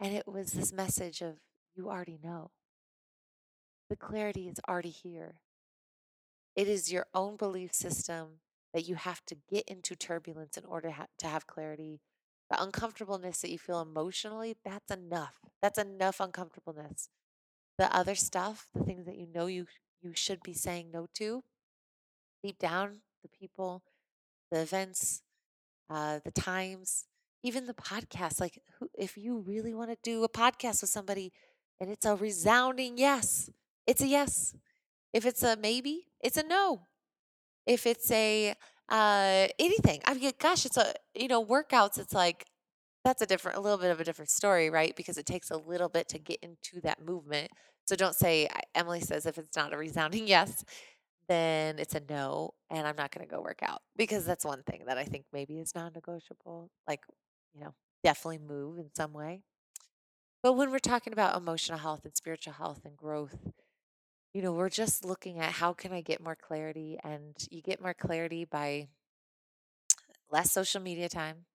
and 0.00 0.14
it 0.14 0.26
was 0.26 0.52
this 0.52 0.72
message 0.72 1.20
of 1.22 1.38
you 1.74 1.90
already 1.90 2.18
know. 2.22 2.50
The 3.88 3.96
clarity 3.96 4.46
is 4.50 4.60
already 4.68 4.90
here. 4.90 5.40
It 6.56 6.68
is 6.68 6.90
your 6.92 7.06
own 7.14 7.36
belief 7.36 7.72
system 7.72 8.40
that 8.72 8.82
you 8.88 8.96
have 8.96 9.24
to 9.26 9.36
get 9.48 9.68
into 9.68 9.94
turbulence 9.94 10.56
in 10.56 10.64
order 10.64 10.90
ha- 10.90 11.06
to 11.18 11.28
have 11.28 11.46
clarity. 11.46 12.00
The 12.50 12.60
uncomfortableness 12.62 13.40
that 13.40 13.50
you 13.50 13.58
feel 13.58 13.80
emotionally, 13.80 14.56
that's 14.64 14.90
enough. 14.90 15.38
That's 15.62 15.78
enough 15.78 16.20
uncomfortableness. 16.20 17.08
The 17.78 17.94
other 17.94 18.14
stuff, 18.16 18.68
the 18.74 18.84
things 18.84 19.06
that 19.06 19.16
you 19.18 19.26
know 19.26 19.46
you 19.46 19.66
you 20.02 20.14
should 20.14 20.42
be 20.42 20.54
saying 20.54 20.90
no 20.92 21.08
to, 21.14 21.44
deep 22.42 22.58
down, 22.58 23.00
the 23.22 23.28
people, 23.28 23.82
the 24.50 24.60
events, 24.62 25.22
uh, 25.90 26.20
the 26.24 26.30
times, 26.30 27.06
even 27.42 27.66
the 27.66 27.74
podcast. 27.74 28.40
Like, 28.40 28.60
who, 28.78 28.88
if 28.98 29.16
you 29.16 29.38
really 29.40 29.74
want 29.74 29.90
to 29.90 29.98
do 30.02 30.24
a 30.24 30.28
podcast 30.28 30.82
with 30.82 30.90
somebody, 30.90 31.32
and 31.80 31.90
it's 31.90 32.06
a 32.06 32.16
resounding 32.16 32.98
yes, 32.98 33.50
it's 33.86 34.00
a 34.00 34.06
yes. 34.06 34.54
If 35.12 35.26
it's 35.26 35.42
a 35.42 35.56
maybe, 35.56 36.08
it's 36.20 36.36
a 36.36 36.42
no. 36.42 36.82
If 37.66 37.86
it's 37.86 38.10
a 38.10 38.54
uh, 38.88 39.46
anything, 39.58 40.00
I 40.04 40.14
mean, 40.14 40.32
gosh, 40.38 40.66
it's 40.66 40.76
a 40.76 40.94
you 41.14 41.28
know 41.28 41.44
workouts. 41.44 41.98
It's 41.98 42.12
like 42.12 42.46
that's 43.04 43.22
a 43.22 43.26
different, 43.26 43.58
a 43.58 43.60
little 43.60 43.78
bit 43.78 43.90
of 43.90 44.00
a 44.00 44.04
different 44.04 44.30
story, 44.30 44.70
right? 44.70 44.96
Because 44.96 45.18
it 45.18 45.26
takes 45.26 45.50
a 45.50 45.56
little 45.56 45.88
bit 45.88 46.08
to 46.08 46.18
get 46.18 46.40
into 46.42 46.80
that 46.82 47.04
movement. 47.04 47.50
So 47.84 47.96
don't 47.96 48.14
say 48.14 48.48
Emily 48.74 49.00
says 49.00 49.26
if 49.26 49.36
it's 49.36 49.56
not 49.56 49.74
a 49.74 49.76
resounding 49.76 50.26
yes, 50.26 50.64
then 51.28 51.78
it's 51.78 51.94
a 51.94 52.00
no, 52.08 52.54
and 52.70 52.86
I'm 52.86 52.96
not 52.96 53.10
going 53.10 53.26
to 53.26 53.30
go 53.30 53.42
work 53.42 53.60
out 53.62 53.82
because 53.96 54.24
that's 54.24 54.44
one 54.44 54.62
thing 54.62 54.84
that 54.86 54.98
I 54.98 55.04
think 55.04 55.26
maybe 55.32 55.58
is 55.58 55.74
non-negotiable. 55.74 56.70
Like, 56.88 57.00
you 57.54 57.60
know, 57.60 57.74
definitely 58.02 58.38
move 58.38 58.78
in 58.78 58.90
some 58.94 59.12
way. 59.12 59.42
But 60.44 60.58
when 60.58 60.70
we're 60.70 60.78
talking 60.78 61.14
about 61.14 61.38
emotional 61.38 61.78
health 61.78 62.04
and 62.04 62.14
spiritual 62.14 62.52
health 62.52 62.82
and 62.84 62.94
growth, 62.94 63.50
you 64.34 64.42
know, 64.42 64.52
we're 64.52 64.68
just 64.68 65.02
looking 65.02 65.38
at 65.38 65.52
how 65.52 65.72
can 65.72 65.90
I 65.90 66.02
get 66.02 66.22
more 66.22 66.36
clarity? 66.36 66.98
And 67.02 67.34
you 67.50 67.62
get 67.62 67.80
more 67.80 67.94
clarity 67.94 68.44
by 68.44 68.88
less 70.30 70.52
social 70.52 70.82
media 70.82 71.08
time, 71.08 71.46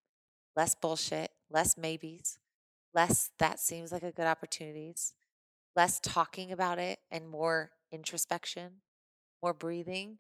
less 0.56 0.74
bullshit, 0.74 1.30
less 1.52 1.78
maybes, 1.78 2.40
less 2.92 3.30
that 3.38 3.60
seems 3.60 3.92
like 3.92 4.02
a 4.02 4.12
good 4.12 4.26
opportunities, 4.26 5.14
less 5.76 6.00
talking 6.00 6.52
about 6.52 6.80
it 6.80 6.98
and 7.12 7.30
more 7.30 7.70
introspection, 7.92 8.82
more 9.44 9.54
breathing, 9.54 10.18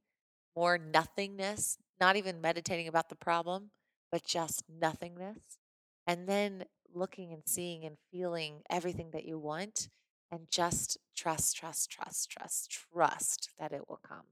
more 0.56 0.78
nothingness, 0.78 1.80
not 2.00 2.18
even 2.18 2.40
meditating 2.40 2.88
about 2.88 3.10
the 3.10 3.16
problem, 3.16 3.72
but 4.12 4.24
just 4.24 4.64
nothingness. 4.70 5.58
And 6.06 6.30
then 6.30 6.66
looking 6.94 7.34
and 7.34 7.44
seeing 7.46 7.86
and 7.86 7.98
feeling 8.12 8.62
everything 8.70 9.12
that 9.12 9.26
you 9.26 9.38
want 9.38 9.90
and 10.32 10.48
just 10.52 10.98
trust, 11.16 11.56
trust, 11.56 11.92
trust, 11.92 12.30
trust, 12.32 12.78
trust 12.94 13.50
that 13.60 13.72
it 13.72 13.88
will 13.88 14.00
come. 14.08 14.26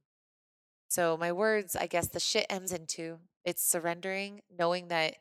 So, 0.89 1.17
my 1.17 1.31
words, 1.31 1.75
I 1.75 1.87
guess 1.87 2.07
the 2.07 2.19
shit 2.19 2.45
ends 2.49 2.71
into 2.71 3.19
it's 3.43 3.67
surrendering, 3.67 4.41
knowing 4.57 4.87
that, 4.89 5.15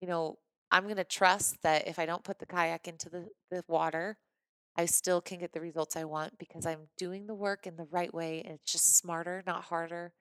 you 0.00 0.08
know, 0.08 0.38
I'm 0.70 0.84
going 0.84 0.96
to 0.96 1.04
trust 1.04 1.62
that 1.62 1.86
if 1.86 1.98
I 1.98 2.06
don't 2.06 2.24
put 2.24 2.38
the 2.38 2.46
kayak 2.46 2.88
into 2.88 3.08
the, 3.08 3.28
the 3.50 3.64
water, 3.68 4.18
I 4.76 4.86
still 4.86 5.20
can 5.20 5.38
get 5.38 5.52
the 5.52 5.60
results 5.60 5.96
I 5.96 6.04
want 6.04 6.38
because 6.38 6.66
I'm 6.66 6.88
doing 6.96 7.26
the 7.26 7.34
work 7.34 7.66
in 7.66 7.76
the 7.76 7.86
right 7.90 8.12
way 8.12 8.42
and 8.44 8.54
it's 8.54 8.72
just 8.72 8.96
smarter, 8.96 9.42
not 9.46 9.64
harder. 9.64 10.12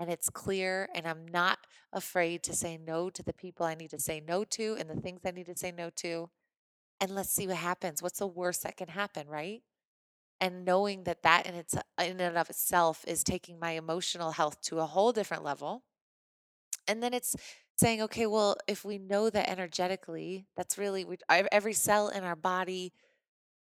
And 0.00 0.10
it's 0.10 0.30
clear, 0.30 0.88
and 0.94 1.06
I'm 1.06 1.26
not 1.26 1.58
afraid 1.92 2.42
to 2.44 2.52
say 2.54 2.78
no 2.78 3.10
to 3.10 3.22
the 3.22 3.32
people 3.32 3.66
I 3.66 3.74
need 3.74 3.90
to 3.90 3.98
say 3.98 4.20
no 4.26 4.44
to 4.44 4.76
and 4.78 4.88
the 4.88 5.00
things 5.00 5.20
I 5.26 5.32
need 5.32 5.46
to 5.46 5.56
say 5.56 5.72
no 5.72 5.90
to. 5.96 6.30
And 7.00 7.14
let's 7.14 7.30
see 7.30 7.46
what 7.46 7.56
happens. 7.56 8.02
What's 8.02 8.20
the 8.20 8.26
worst 8.26 8.62
that 8.62 8.76
can 8.76 8.88
happen, 8.88 9.26
right? 9.28 9.62
And 10.40 10.64
knowing 10.64 11.04
that 11.04 11.22
that 11.22 11.46
in 11.46 11.54
its 11.54 11.74
in 12.00 12.20
and 12.20 12.36
of 12.36 12.48
itself 12.48 13.04
is 13.08 13.24
taking 13.24 13.58
my 13.58 13.72
emotional 13.72 14.32
health 14.32 14.60
to 14.62 14.78
a 14.78 14.86
whole 14.86 15.12
different 15.12 15.42
level. 15.42 15.82
And 16.86 17.02
then 17.02 17.12
it's 17.12 17.34
saying, 17.76 18.02
okay, 18.02 18.26
well, 18.26 18.56
if 18.68 18.84
we 18.84 18.98
know 18.98 19.30
that 19.30 19.48
energetically, 19.48 20.46
that's 20.56 20.78
really 20.78 21.04
we, 21.04 21.18
every 21.28 21.72
cell 21.72 22.08
in 22.08 22.22
our 22.22 22.36
body, 22.36 22.92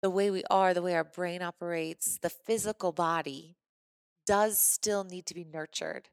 the 0.02 0.10
way 0.10 0.32
we 0.32 0.44
are, 0.50 0.74
the 0.74 0.82
way 0.82 0.96
our 0.96 1.04
brain 1.04 1.42
operates, 1.42 2.18
the 2.18 2.30
physical 2.30 2.92
body 2.92 3.58
does 4.30 4.60
still 4.60 5.04
need 5.04 5.26
to 5.26 5.34
be 5.34 5.44
nurtured, 5.44 6.08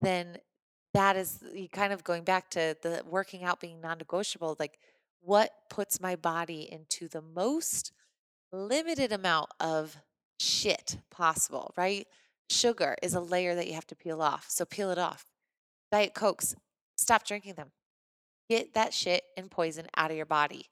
then 0.00 0.38
that 0.94 1.14
is 1.14 1.38
kind 1.72 1.92
of 1.92 2.02
going 2.02 2.24
back 2.24 2.50
to 2.50 2.76
the 2.82 3.04
working 3.08 3.44
out 3.44 3.60
being 3.60 3.80
non 3.80 3.98
negotiable. 3.98 4.56
Like, 4.58 4.80
what 5.20 5.52
puts 5.70 6.00
my 6.00 6.16
body 6.16 6.68
into 6.72 7.06
the 7.06 7.22
most 7.22 7.92
limited 8.50 9.12
amount 9.12 9.50
of 9.60 9.96
shit 10.40 10.98
possible, 11.08 11.72
right? 11.76 12.08
Sugar 12.50 12.96
is 13.00 13.14
a 13.14 13.20
layer 13.20 13.54
that 13.54 13.68
you 13.68 13.74
have 13.74 13.86
to 13.86 13.94
peel 13.94 14.20
off. 14.20 14.46
So 14.48 14.64
peel 14.64 14.90
it 14.90 14.98
off. 14.98 15.24
Diet 15.92 16.14
Cokes, 16.14 16.56
stop 16.96 17.24
drinking 17.24 17.54
them. 17.54 17.70
Get 18.50 18.74
that 18.74 18.92
shit 18.92 19.22
and 19.36 19.52
poison 19.52 19.86
out 19.96 20.10
of 20.10 20.16
your 20.16 20.26
body. 20.26 20.66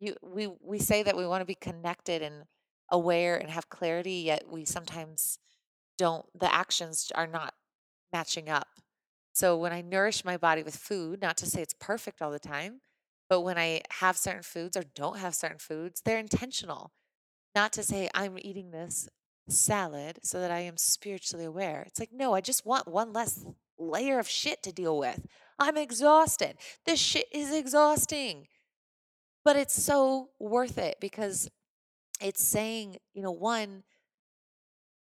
you 0.00 0.16
we 0.22 0.48
we 0.62 0.78
say 0.78 1.02
that 1.02 1.18
we 1.18 1.26
want 1.26 1.42
to 1.42 1.44
be 1.44 1.54
connected 1.54 2.22
and 2.22 2.44
aware 2.90 3.36
and 3.36 3.50
have 3.50 3.68
clarity, 3.68 4.22
yet 4.24 4.44
we 4.50 4.64
sometimes 4.64 5.38
don't 5.98 6.26
the 6.38 6.52
actions 6.52 7.10
are 7.14 7.26
not 7.26 7.54
matching 8.12 8.48
up. 8.48 8.68
So 9.32 9.56
when 9.56 9.72
I 9.72 9.80
nourish 9.80 10.24
my 10.24 10.36
body 10.36 10.62
with 10.62 10.76
food, 10.76 11.20
not 11.20 11.36
to 11.38 11.46
say 11.46 11.60
it's 11.60 11.74
perfect 11.74 12.22
all 12.22 12.30
the 12.30 12.38
time, 12.38 12.80
but 13.28 13.40
when 13.40 13.58
I 13.58 13.82
have 14.00 14.16
certain 14.16 14.42
foods 14.42 14.76
or 14.76 14.84
don't 14.94 15.18
have 15.18 15.34
certain 15.34 15.58
foods, 15.58 16.02
they're 16.04 16.18
intentional. 16.18 16.92
Not 17.54 17.72
to 17.72 17.82
say 17.82 18.08
I'm 18.14 18.38
eating 18.40 18.70
this 18.70 19.08
salad 19.48 20.20
so 20.22 20.40
that 20.40 20.50
I 20.50 20.60
am 20.60 20.76
spiritually 20.76 21.44
aware. 21.44 21.82
It's 21.86 21.98
like, 21.98 22.12
no, 22.12 22.34
I 22.34 22.40
just 22.40 22.64
want 22.64 22.88
one 22.88 23.12
less 23.12 23.44
layer 23.78 24.18
of 24.18 24.28
shit 24.28 24.62
to 24.62 24.72
deal 24.72 24.98
with. 24.98 25.26
I'm 25.58 25.76
exhausted. 25.76 26.56
This 26.86 27.00
shit 27.00 27.26
is 27.32 27.52
exhausting. 27.52 28.46
But 29.44 29.56
it's 29.56 29.80
so 29.80 30.30
worth 30.38 30.78
it 30.78 30.96
because 31.00 31.50
it's 32.20 32.42
saying, 32.42 32.96
you 33.12 33.22
know, 33.22 33.32
one, 33.32 33.82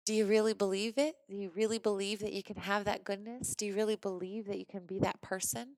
do 0.09 0.15
you 0.15 0.25
really 0.25 0.55
believe 0.55 0.97
it? 0.97 1.17
Do 1.29 1.37
you 1.37 1.53
really 1.55 1.79
believe 1.79 2.21
that 2.21 2.33
you 2.33 2.43
can 2.43 2.57
have 2.57 2.87
that 2.87 3.05
goodness? 3.05 3.55
Do 3.55 3.67
you 3.67 3.75
really 3.75 3.95
believe 3.95 4.47
that 4.47 4.59
you 4.59 4.65
can 4.65 4.87
be 4.87 4.99
that 5.01 5.21
person 5.21 5.77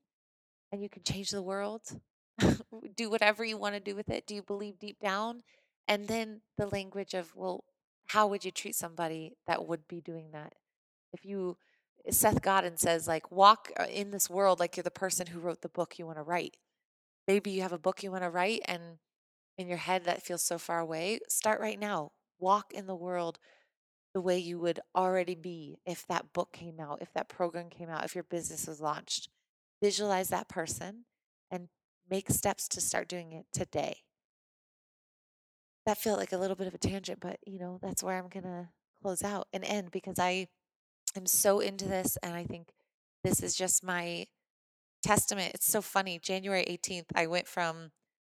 and 0.71 0.81
you 0.81 0.87
can 0.87 1.03
change 1.03 1.31
the 1.31 1.41
world? 1.41 1.81
do 2.95 3.09
whatever 3.09 3.43
you 3.43 3.57
want 3.57 3.75
to 3.75 3.81
do 3.81 3.93
with 3.93 4.07
it? 4.07 4.25
Do 4.25 4.33
you 4.33 4.41
believe 4.41 4.79
deep 4.79 5.01
down? 5.01 5.43
And 5.85 6.07
then 6.07 6.39
the 6.57 6.67
language 6.67 7.13
of, 7.13 7.35
well, 7.35 7.65
how 8.07 8.25
would 8.27 8.45
you 8.45 8.51
treat 8.51 8.73
somebody 8.73 9.33
that 9.47 9.67
would 9.67 9.85
be 9.89 9.99
doing 9.99 10.29
that? 10.31 10.53
If 11.11 11.25
you, 11.25 11.57
Seth 12.09 12.41
Godin 12.41 12.77
says, 12.77 13.09
like, 13.09 13.33
walk 13.33 13.69
uh, 13.77 13.87
in 13.91 14.11
this 14.11 14.29
world 14.29 14.61
like 14.61 14.77
you're 14.77 14.83
the 14.85 14.91
person 14.91 15.27
who 15.27 15.41
wrote 15.41 15.61
the 15.61 15.67
book 15.67 15.99
you 15.99 16.05
want 16.05 16.19
to 16.19 16.23
write. 16.23 16.55
Maybe 17.27 17.51
you 17.51 17.63
have 17.63 17.73
a 17.73 17.77
book 17.77 18.01
you 18.01 18.11
want 18.11 18.23
to 18.23 18.29
write 18.29 18.61
and 18.63 18.81
in 19.57 19.67
your 19.67 19.75
head 19.75 20.05
that 20.05 20.23
feels 20.23 20.41
so 20.41 20.57
far 20.57 20.79
away. 20.79 21.19
Start 21.27 21.59
right 21.59 21.77
now. 21.77 22.13
Walk 22.39 22.71
in 22.73 22.87
the 22.87 22.95
world 22.95 23.37
the 24.13 24.21
way 24.21 24.37
you 24.37 24.59
would 24.59 24.79
already 24.95 25.35
be 25.35 25.79
if 25.85 26.05
that 26.07 26.33
book 26.33 26.51
came 26.51 26.79
out, 26.79 27.01
if 27.01 27.13
that 27.13 27.29
program 27.29 27.69
came 27.69 27.89
out, 27.89 28.03
if 28.03 28.15
your 28.15 28.23
business 28.25 28.67
was 28.67 28.81
launched. 28.81 29.29
Visualize 29.81 30.29
that 30.29 30.49
person 30.49 31.05
and 31.49 31.69
make 32.09 32.29
steps 32.29 32.67
to 32.67 32.81
start 32.81 33.07
doing 33.07 33.31
it 33.31 33.45
today. 33.53 33.97
That 35.85 35.97
felt 35.97 36.19
like 36.19 36.33
a 36.33 36.37
little 36.37 36.55
bit 36.55 36.67
of 36.67 36.75
a 36.75 36.77
tangent, 36.77 37.19
but 37.19 37.39
you 37.45 37.57
know, 37.57 37.79
that's 37.81 38.03
where 38.03 38.17
I'm 38.17 38.29
going 38.29 38.43
to 38.43 38.69
close 39.01 39.23
out 39.23 39.47
and 39.51 39.63
end 39.63 39.91
because 39.91 40.19
I 40.19 40.47
am 41.15 41.25
so 41.25 41.59
into 41.59 41.85
this 41.85 42.17
and 42.21 42.35
I 42.35 42.43
think 42.43 42.73
this 43.23 43.41
is 43.41 43.55
just 43.55 43.83
my 43.83 44.27
testament. 45.01 45.53
It's 45.55 45.71
so 45.71 45.81
funny. 45.81 46.19
January 46.19 46.65
18th, 46.65 47.07
I 47.15 47.27
went 47.27 47.47
from 47.47 47.91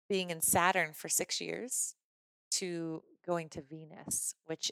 being 0.09 0.29
in 0.29 0.41
Saturn 0.41 0.93
for 0.93 1.07
six 1.07 1.39
years 1.39 1.95
to 2.51 3.03
going 3.25 3.49
to 3.49 3.61
Venus, 3.61 4.35
which 4.45 4.71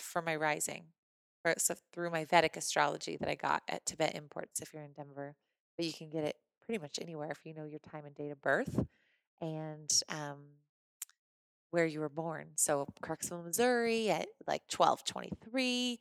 for 0.00 0.22
my 0.22 0.36
rising, 0.36 0.84
so 1.58 1.74
through 1.92 2.10
my 2.10 2.24
Vedic 2.24 2.56
astrology 2.56 3.16
that 3.18 3.28
I 3.28 3.34
got 3.34 3.62
at 3.68 3.84
Tibet 3.86 4.14
Imports 4.14 4.60
if 4.60 4.72
you're 4.72 4.82
in 4.82 4.92
Denver. 4.92 5.36
But 5.76 5.86
you 5.86 5.92
can 5.92 6.08
get 6.10 6.24
it 6.24 6.36
pretty 6.64 6.80
much 6.80 6.98
anywhere 7.00 7.30
if 7.30 7.44
you 7.44 7.54
know 7.54 7.64
your 7.64 7.80
time 7.80 8.04
and 8.04 8.14
date 8.14 8.30
of 8.30 8.40
birth 8.40 8.86
and 9.40 9.90
um, 10.08 10.38
where 11.70 11.86
you 11.86 12.00
were 12.00 12.08
born. 12.08 12.48
So 12.56 12.86
Clarksville, 13.02 13.42
Missouri 13.42 14.08
at 14.08 14.28
like 14.46 14.62
1223 14.70 15.98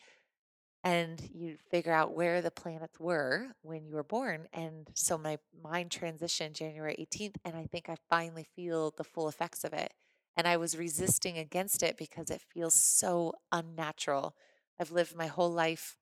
and 0.84 1.22
you 1.34 1.58
figure 1.72 1.94
out 1.94 2.14
where 2.14 2.42
the 2.42 2.52
planets 2.52 3.00
were 3.00 3.48
when 3.62 3.86
you 3.86 3.96
were 3.96 4.04
born. 4.04 4.48
And 4.54 4.90
so 4.94 5.18
my 5.18 5.38
mind 5.64 5.90
transitioned 5.90 6.54
January 6.54 6.96
18th, 7.00 7.36
and 7.46 7.56
I 7.56 7.68
think 7.72 7.88
I 7.90 7.96
finally 8.10 8.46
feel 8.56 8.94
the 8.96 9.04
full 9.04 9.30
effects 9.30 9.64
of 9.64 9.74
it. 9.74 9.94
And 10.36 10.48
I 10.48 10.58
was 10.58 10.78
resisting 10.78 11.38
against 11.38 11.84
it 11.84 11.98
because 11.98 12.30
it 12.30 12.42
feels 12.54 12.74
so 12.74 13.34
unnatural. 13.52 14.36
I've 14.80 14.92
lived 14.92 15.16
my 15.16 15.28
whole 15.28 15.52
life 15.52 15.96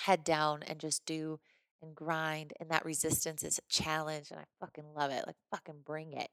head 0.00 0.24
down 0.24 0.62
and 0.62 0.78
just 0.78 1.04
do 1.06 1.40
and 1.82 1.94
grind, 1.94 2.52
and 2.58 2.70
that 2.70 2.84
resistance 2.84 3.44
is 3.44 3.58
a 3.58 3.62
challenge, 3.72 4.30
and 4.32 4.40
I 4.40 4.44
fucking 4.60 4.94
love 4.96 5.12
it. 5.12 5.24
Like, 5.26 5.36
fucking 5.50 5.82
bring 5.84 6.12
it. 6.12 6.28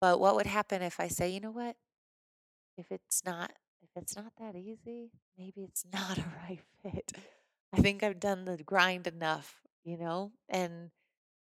But 0.00 0.20
what 0.20 0.36
would 0.36 0.46
happen 0.46 0.82
if 0.82 1.00
I 1.00 1.08
say, 1.08 1.30
you 1.30 1.40
know 1.40 1.50
what? 1.50 1.76
If 2.76 2.90
it's 2.90 3.24
not 3.24 3.52
if 3.82 3.90
it's 3.96 4.16
not 4.16 4.32
that 4.38 4.56
easy, 4.56 5.12
maybe 5.36 5.62
it's 5.62 5.84
not 5.92 6.18
a 6.18 6.24
right 6.48 6.60
fit. 6.82 7.12
I 7.72 7.80
think 7.80 8.02
I've 8.02 8.20
done 8.20 8.44
the 8.44 8.62
grind 8.62 9.06
enough, 9.06 9.60
you 9.84 9.96
know? 9.98 10.32
And 10.48 10.90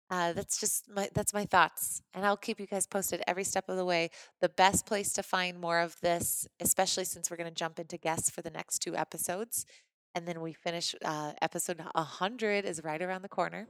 uh, 0.09 0.33
that's 0.33 0.59
just 0.59 0.89
my 0.89 1.09
that's 1.13 1.33
my 1.33 1.45
thoughts, 1.45 2.01
and 2.13 2.25
I'll 2.25 2.37
keep 2.37 2.59
you 2.59 2.67
guys 2.67 2.85
posted 2.85 3.21
every 3.27 3.43
step 3.43 3.69
of 3.69 3.77
the 3.77 3.85
way. 3.85 4.09
The 4.41 4.49
best 4.49 4.85
place 4.85 5.13
to 5.13 5.23
find 5.23 5.59
more 5.59 5.79
of 5.79 5.99
this, 6.01 6.47
especially 6.59 7.05
since 7.05 7.31
we're 7.31 7.37
going 7.37 7.49
to 7.49 7.55
jump 7.55 7.79
into 7.79 7.97
guests 7.97 8.29
for 8.29 8.41
the 8.41 8.49
next 8.49 8.79
two 8.79 8.95
episodes, 8.95 9.65
and 10.13 10.27
then 10.27 10.41
we 10.41 10.53
finish 10.53 10.93
uh, 11.03 11.33
episode 11.41 11.81
100 11.93 12.65
is 12.65 12.83
right 12.83 13.01
around 13.01 13.21
the 13.21 13.29
corner, 13.29 13.67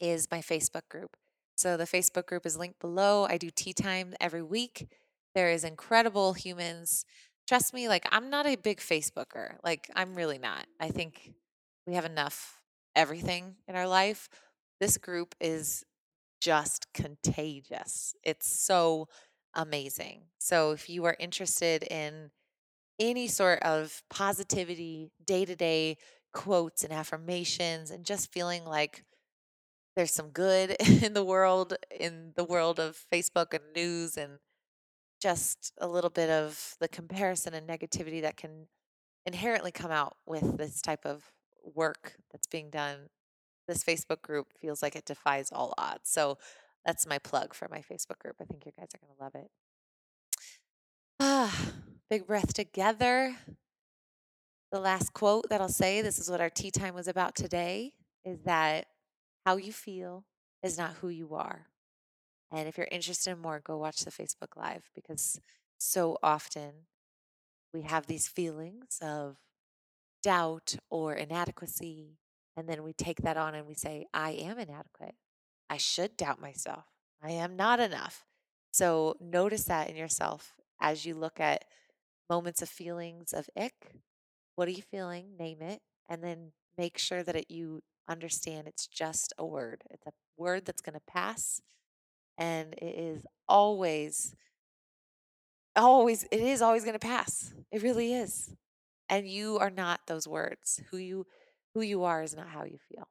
is 0.00 0.28
my 0.30 0.40
Facebook 0.40 0.88
group. 0.90 1.16
So 1.56 1.76
the 1.76 1.84
Facebook 1.84 2.26
group 2.26 2.44
is 2.44 2.58
linked 2.58 2.80
below. 2.80 3.24
I 3.24 3.38
do 3.38 3.48
tea 3.48 3.72
time 3.72 4.14
every 4.20 4.42
week. 4.42 4.88
There 5.34 5.50
is 5.50 5.64
incredible 5.64 6.34
humans 6.34 7.06
trust 7.46 7.72
me, 7.72 7.88
like 7.88 8.06
I'm 8.10 8.30
not 8.30 8.46
a 8.46 8.56
big 8.56 8.80
Facebooker. 8.80 9.56
Like 9.64 9.90
I'm 9.94 10.14
really 10.14 10.38
not. 10.38 10.66
I 10.80 10.88
think 10.88 11.32
we 11.86 11.94
have 11.94 12.04
enough 12.04 12.60
everything 12.94 13.56
in 13.68 13.76
our 13.76 13.86
life. 13.86 14.28
This 14.80 14.98
group 14.98 15.34
is 15.40 15.84
just 16.40 16.92
contagious. 16.92 18.14
It's 18.22 18.46
so 18.46 19.08
amazing. 19.54 20.22
So 20.38 20.72
if 20.72 20.88
you 20.88 21.04
are 21.06 21.16
interested 21.18 21.82
in 21.84 22.30
any 22.98 23.28
sort 23.28 23.62
of 23.62 24.02
positivity, 24.10 25.10
day 25.24 25.44
to 25.44 25.56
day 25.56 25.96
quotes 26.32 26.84
and 26.84 26.92
affirmations, 26.92 27.90
and 27.90 28.04
just 28.04 28.32
feeling 28.32 28.64
like 28.64 29.04
there's 29.96 30.12
some 30.12 30.28
good 30.28 30.70
in 31.02 31.14
the 31.14 31.24
world, 31.24 31.74
in 31.98 32.32
the 32.36 32.44
world 32.44 32.78
of 32.78 32.98
Facebook 33.12 33.54
and 33.54 33.64
news 33.74 34.16
and 34.16 34.38
just 35.20 35.72
a 35.80 35.88
little 35.88 36.10
bit 36.10 36.28
of 36.28 36.76
the 36.78 36.88
comparison 36.88 37.54
and 37.54 37.66
negativity 37.66 38.20
that 38.20 38.36
can 38.36 38.68
inherently 39.24 39.72
come 39.72 39.90
out 39.90 40.16
with 40.26 40.58
this 40.58 40.80
type 40.82 41.04
of 41.06 41.32
work 41.74 42.16
that's 42.30 42.46
being 42.46 42.70
done. 42.70 43.08
This 43.66 43.82
Facebook 43.82 44.22
group 44.22 44.52
feels 44.60 44.82
like 44.82 44.96
it 44.96 45.04
defies 45.04 45.50
all 45.52 45.74
odds. 45.76 46.10
So 46.10 46.38
that's 46.84 47.06
my 47.06 47.18
plug 47.18 47.54
for 47.54 47.68
my 47.68 47.78
Facebook 47.78 48.18
group. 48.18 48.36
I 48.40 48.44
think 48.44 48.64
you 48.64 48.72
guys 48.78 48.88
are 48.94 48.98
going 48.98 49.16
to 49.16 49.22
love 49.22 49.34
it. 49.34 49.50
Ah, 51.20 51.72
big 52.10 52.26
breath 52.26 52.54
together. 52.54 53.36
The 54.72 54.80
last 54.80 55.12
quote 55.12 55.48
that 55.50 55.60
I'll 55.60 55.68
say, 55.68 56.02
this 56.02 56.18
is 56.18 56.30
what 56.30 56.40
our 56.40 56.50
tea 56.50 56.70
time 56.70 56.94
was 56.94 57.08
about 57.08 57.34
today, 57.34 57.94
is 58.24 58.40
that 58.44 58.86
how 59.44 59.56
you 59.56 59.72
feel 59.72 60.24
is 60.62 60.76
not 60.76 60.94
who 61.00 61.08
you 61.08 61.34
are. 61.34 61.66
And 62.52 62.68
if 62.68 62.76
you're 62.76 62.88
interested 62.90 63.30
in 63.30 63.38
more, 63.38 63.60
go 63.60 63.76
watch 63.76 63.98
the 63.98 64.10
Facebook 64.10 64.56
Live 64.56 64.90
because 64.94 65.40
so 65.78 66.18
often 66.22 66.72
we 67.72 67.82
have 67.82 68.06
these 68.06 68.28
feelings 68.28 68.98
of 69.02 69.36
doubt 70.22 70.76
or 70.90 71.14
inadequacy. 71.14 72.18
And 72.56 72.68
then 72.68 72.82
we 72.82 72.92
take 72.92 73.22
that 73.22 73.36
on 73.36 73.54
and 73.54 73.66
we 73.66 73.74
say, 73.74 74.06
I 74.14 74.30
am 74.30 74.58
inadequate. 74.58 75.14
I 75.68 75.76
should 75.76 76.16
doubt 76.16 76.40
myself. 76.40 76.84
I 77.22 77.32
am 77.32 77.56
not 77.56 77.80
enough. 77.80 78.24
So 78.72 79.16
notice 79.20 79.64
that 79.64 79.90
in 79.90 79.96
yourself 79.96 80.54
as 80.80 81.04
you 81.04 81.14
look 81.14 81.40
at 81.40 81.64
moments 82.30 82.62
of 82.62 82.68
feelings 82.68 83.32
of 83.32 83.48
ick. 83.56 83.94
What 84.54 84.68
are 84.68 84.72
you 84.72 84.82
feeling? 84.82 85.36
Name 85.38 85.60
it. 85.60 85.80
And 86.08 86.22
then 86.22 86.52
make 86.78 86.98
sure 86.98 87.22
that 87.22 87.36
it, 87.36 87.50
you 87.50 87.82
understand 88.08 88.68
it's 88.68 88.86
just 88.86 89.32
a 89.38 89.44
word. 89.44 89.82
It's 89.90 90.06
a 90.06 90.12
word 90.38 90.64
that's 90.64 90.82
going 90.82 90.94
to 90.94 91.12
pass 91.12 91.60
and 92.38 92.74
it 92.74 92.94
is 92.98 93.26
always 93.48 94.34
always 95.74 96.24
it 96.30 96.40
is 96.40 96.62
always 96.62 96.84
going 96.84 96.98
to 96.98 97.06
pass 97.06 97.52
it 97.70 97.82
really 97.82 98.14
is 98.14 98.54
and 99.08 99.28
you 99.28 99.58
are 99.58 99.70
not 99.70 100.00
those 100.06 100.26
words 100.26 100.82
who 100.90 100.96
you 100.96 101.26
who 101.76 101.82
you 101.82 102.04
are 102.04 102.22
is 102.22 102.34
not 102.34 102.48
how 102.48 102.64
you 102.64 102.78
feel 102.88 103.06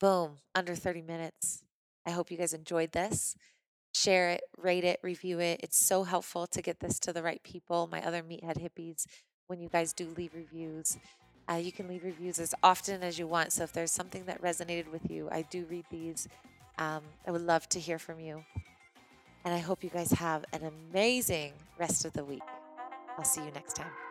boom 0.00 0.38
under 0.52 0.74
30 0.74 1.02
minutes 1.02 1.62
i 2.04 2.10
hope 2.10 2.28
you 2.30 2.36
guys 2.36 2.52
enjoyed 2.52 2.90
this 2.90 3.36
share 3.94 4.30
it 4.30 4.40
rate 4.58 4.82
it 4.82 4.98
review 5.02 5.38
it 5.38 5.60
it's 5.62 5.78
so 5.78 6.02
helpful 6.02 6.48
to 6.48 6.60
get 6.60 6.80
this 6.80 6.98
to 6.98 7.12
the 7.12 7.22
right 7.22 7.42
people 7.44 7.88
my 7.90 8.04
other 8.04 8.20
meathead 8.20 8.58
hippies 8.60 9.06
when 9.46 9.60
you 9.60 9.68
guys 9.68 9.92
do 9.92 10.08
leave 10.16 10.34
reviews 10.34 10.98
uh, 11.48 11.54
you 11.54 11.70
can 11.70 11.86
leave 11.86 12.02
reviews 12.02 12.40
as 12.40 12.52
often 12.64 13.02
as 13.04 13.16
you 13.16 13.28
want 13.28 13.52
so 13.52 13.62
if 13.62 13.72
there's 13.72 13.92
something 13.92 14.24
that 14.24 14.42
resonated 14.42 14.90
with 14.90 15.08
you 15.08 15.28
i 15.30 15.42
do 15.42 15.64
read 15.70 15.84
these 15.88 16.26
um, 16.80 17.02
I 17.26 17.30
would 17.30 17.42
love 17.42 17.68
to 17.68 17.78
hear 17.78 17.98
from 17.98 18.18
you. 18.18 18.42
And 19.44 19.54
I 19.54 19.58
hope 19.58 19.84
you 19.84 19.90
guys 19.90 20.10
have 20.12 20.44
an 20.52 20.62
amazing 20.90 21.52
rest 21.78 22.04
of 22.04 22.12
the 22.14 22.24
week. 22.24 22.42
I'll 23.16 23.24
see 23.24 23.44
you 23.44 23.50
next 23.52 23.76
time. 23.76 24.09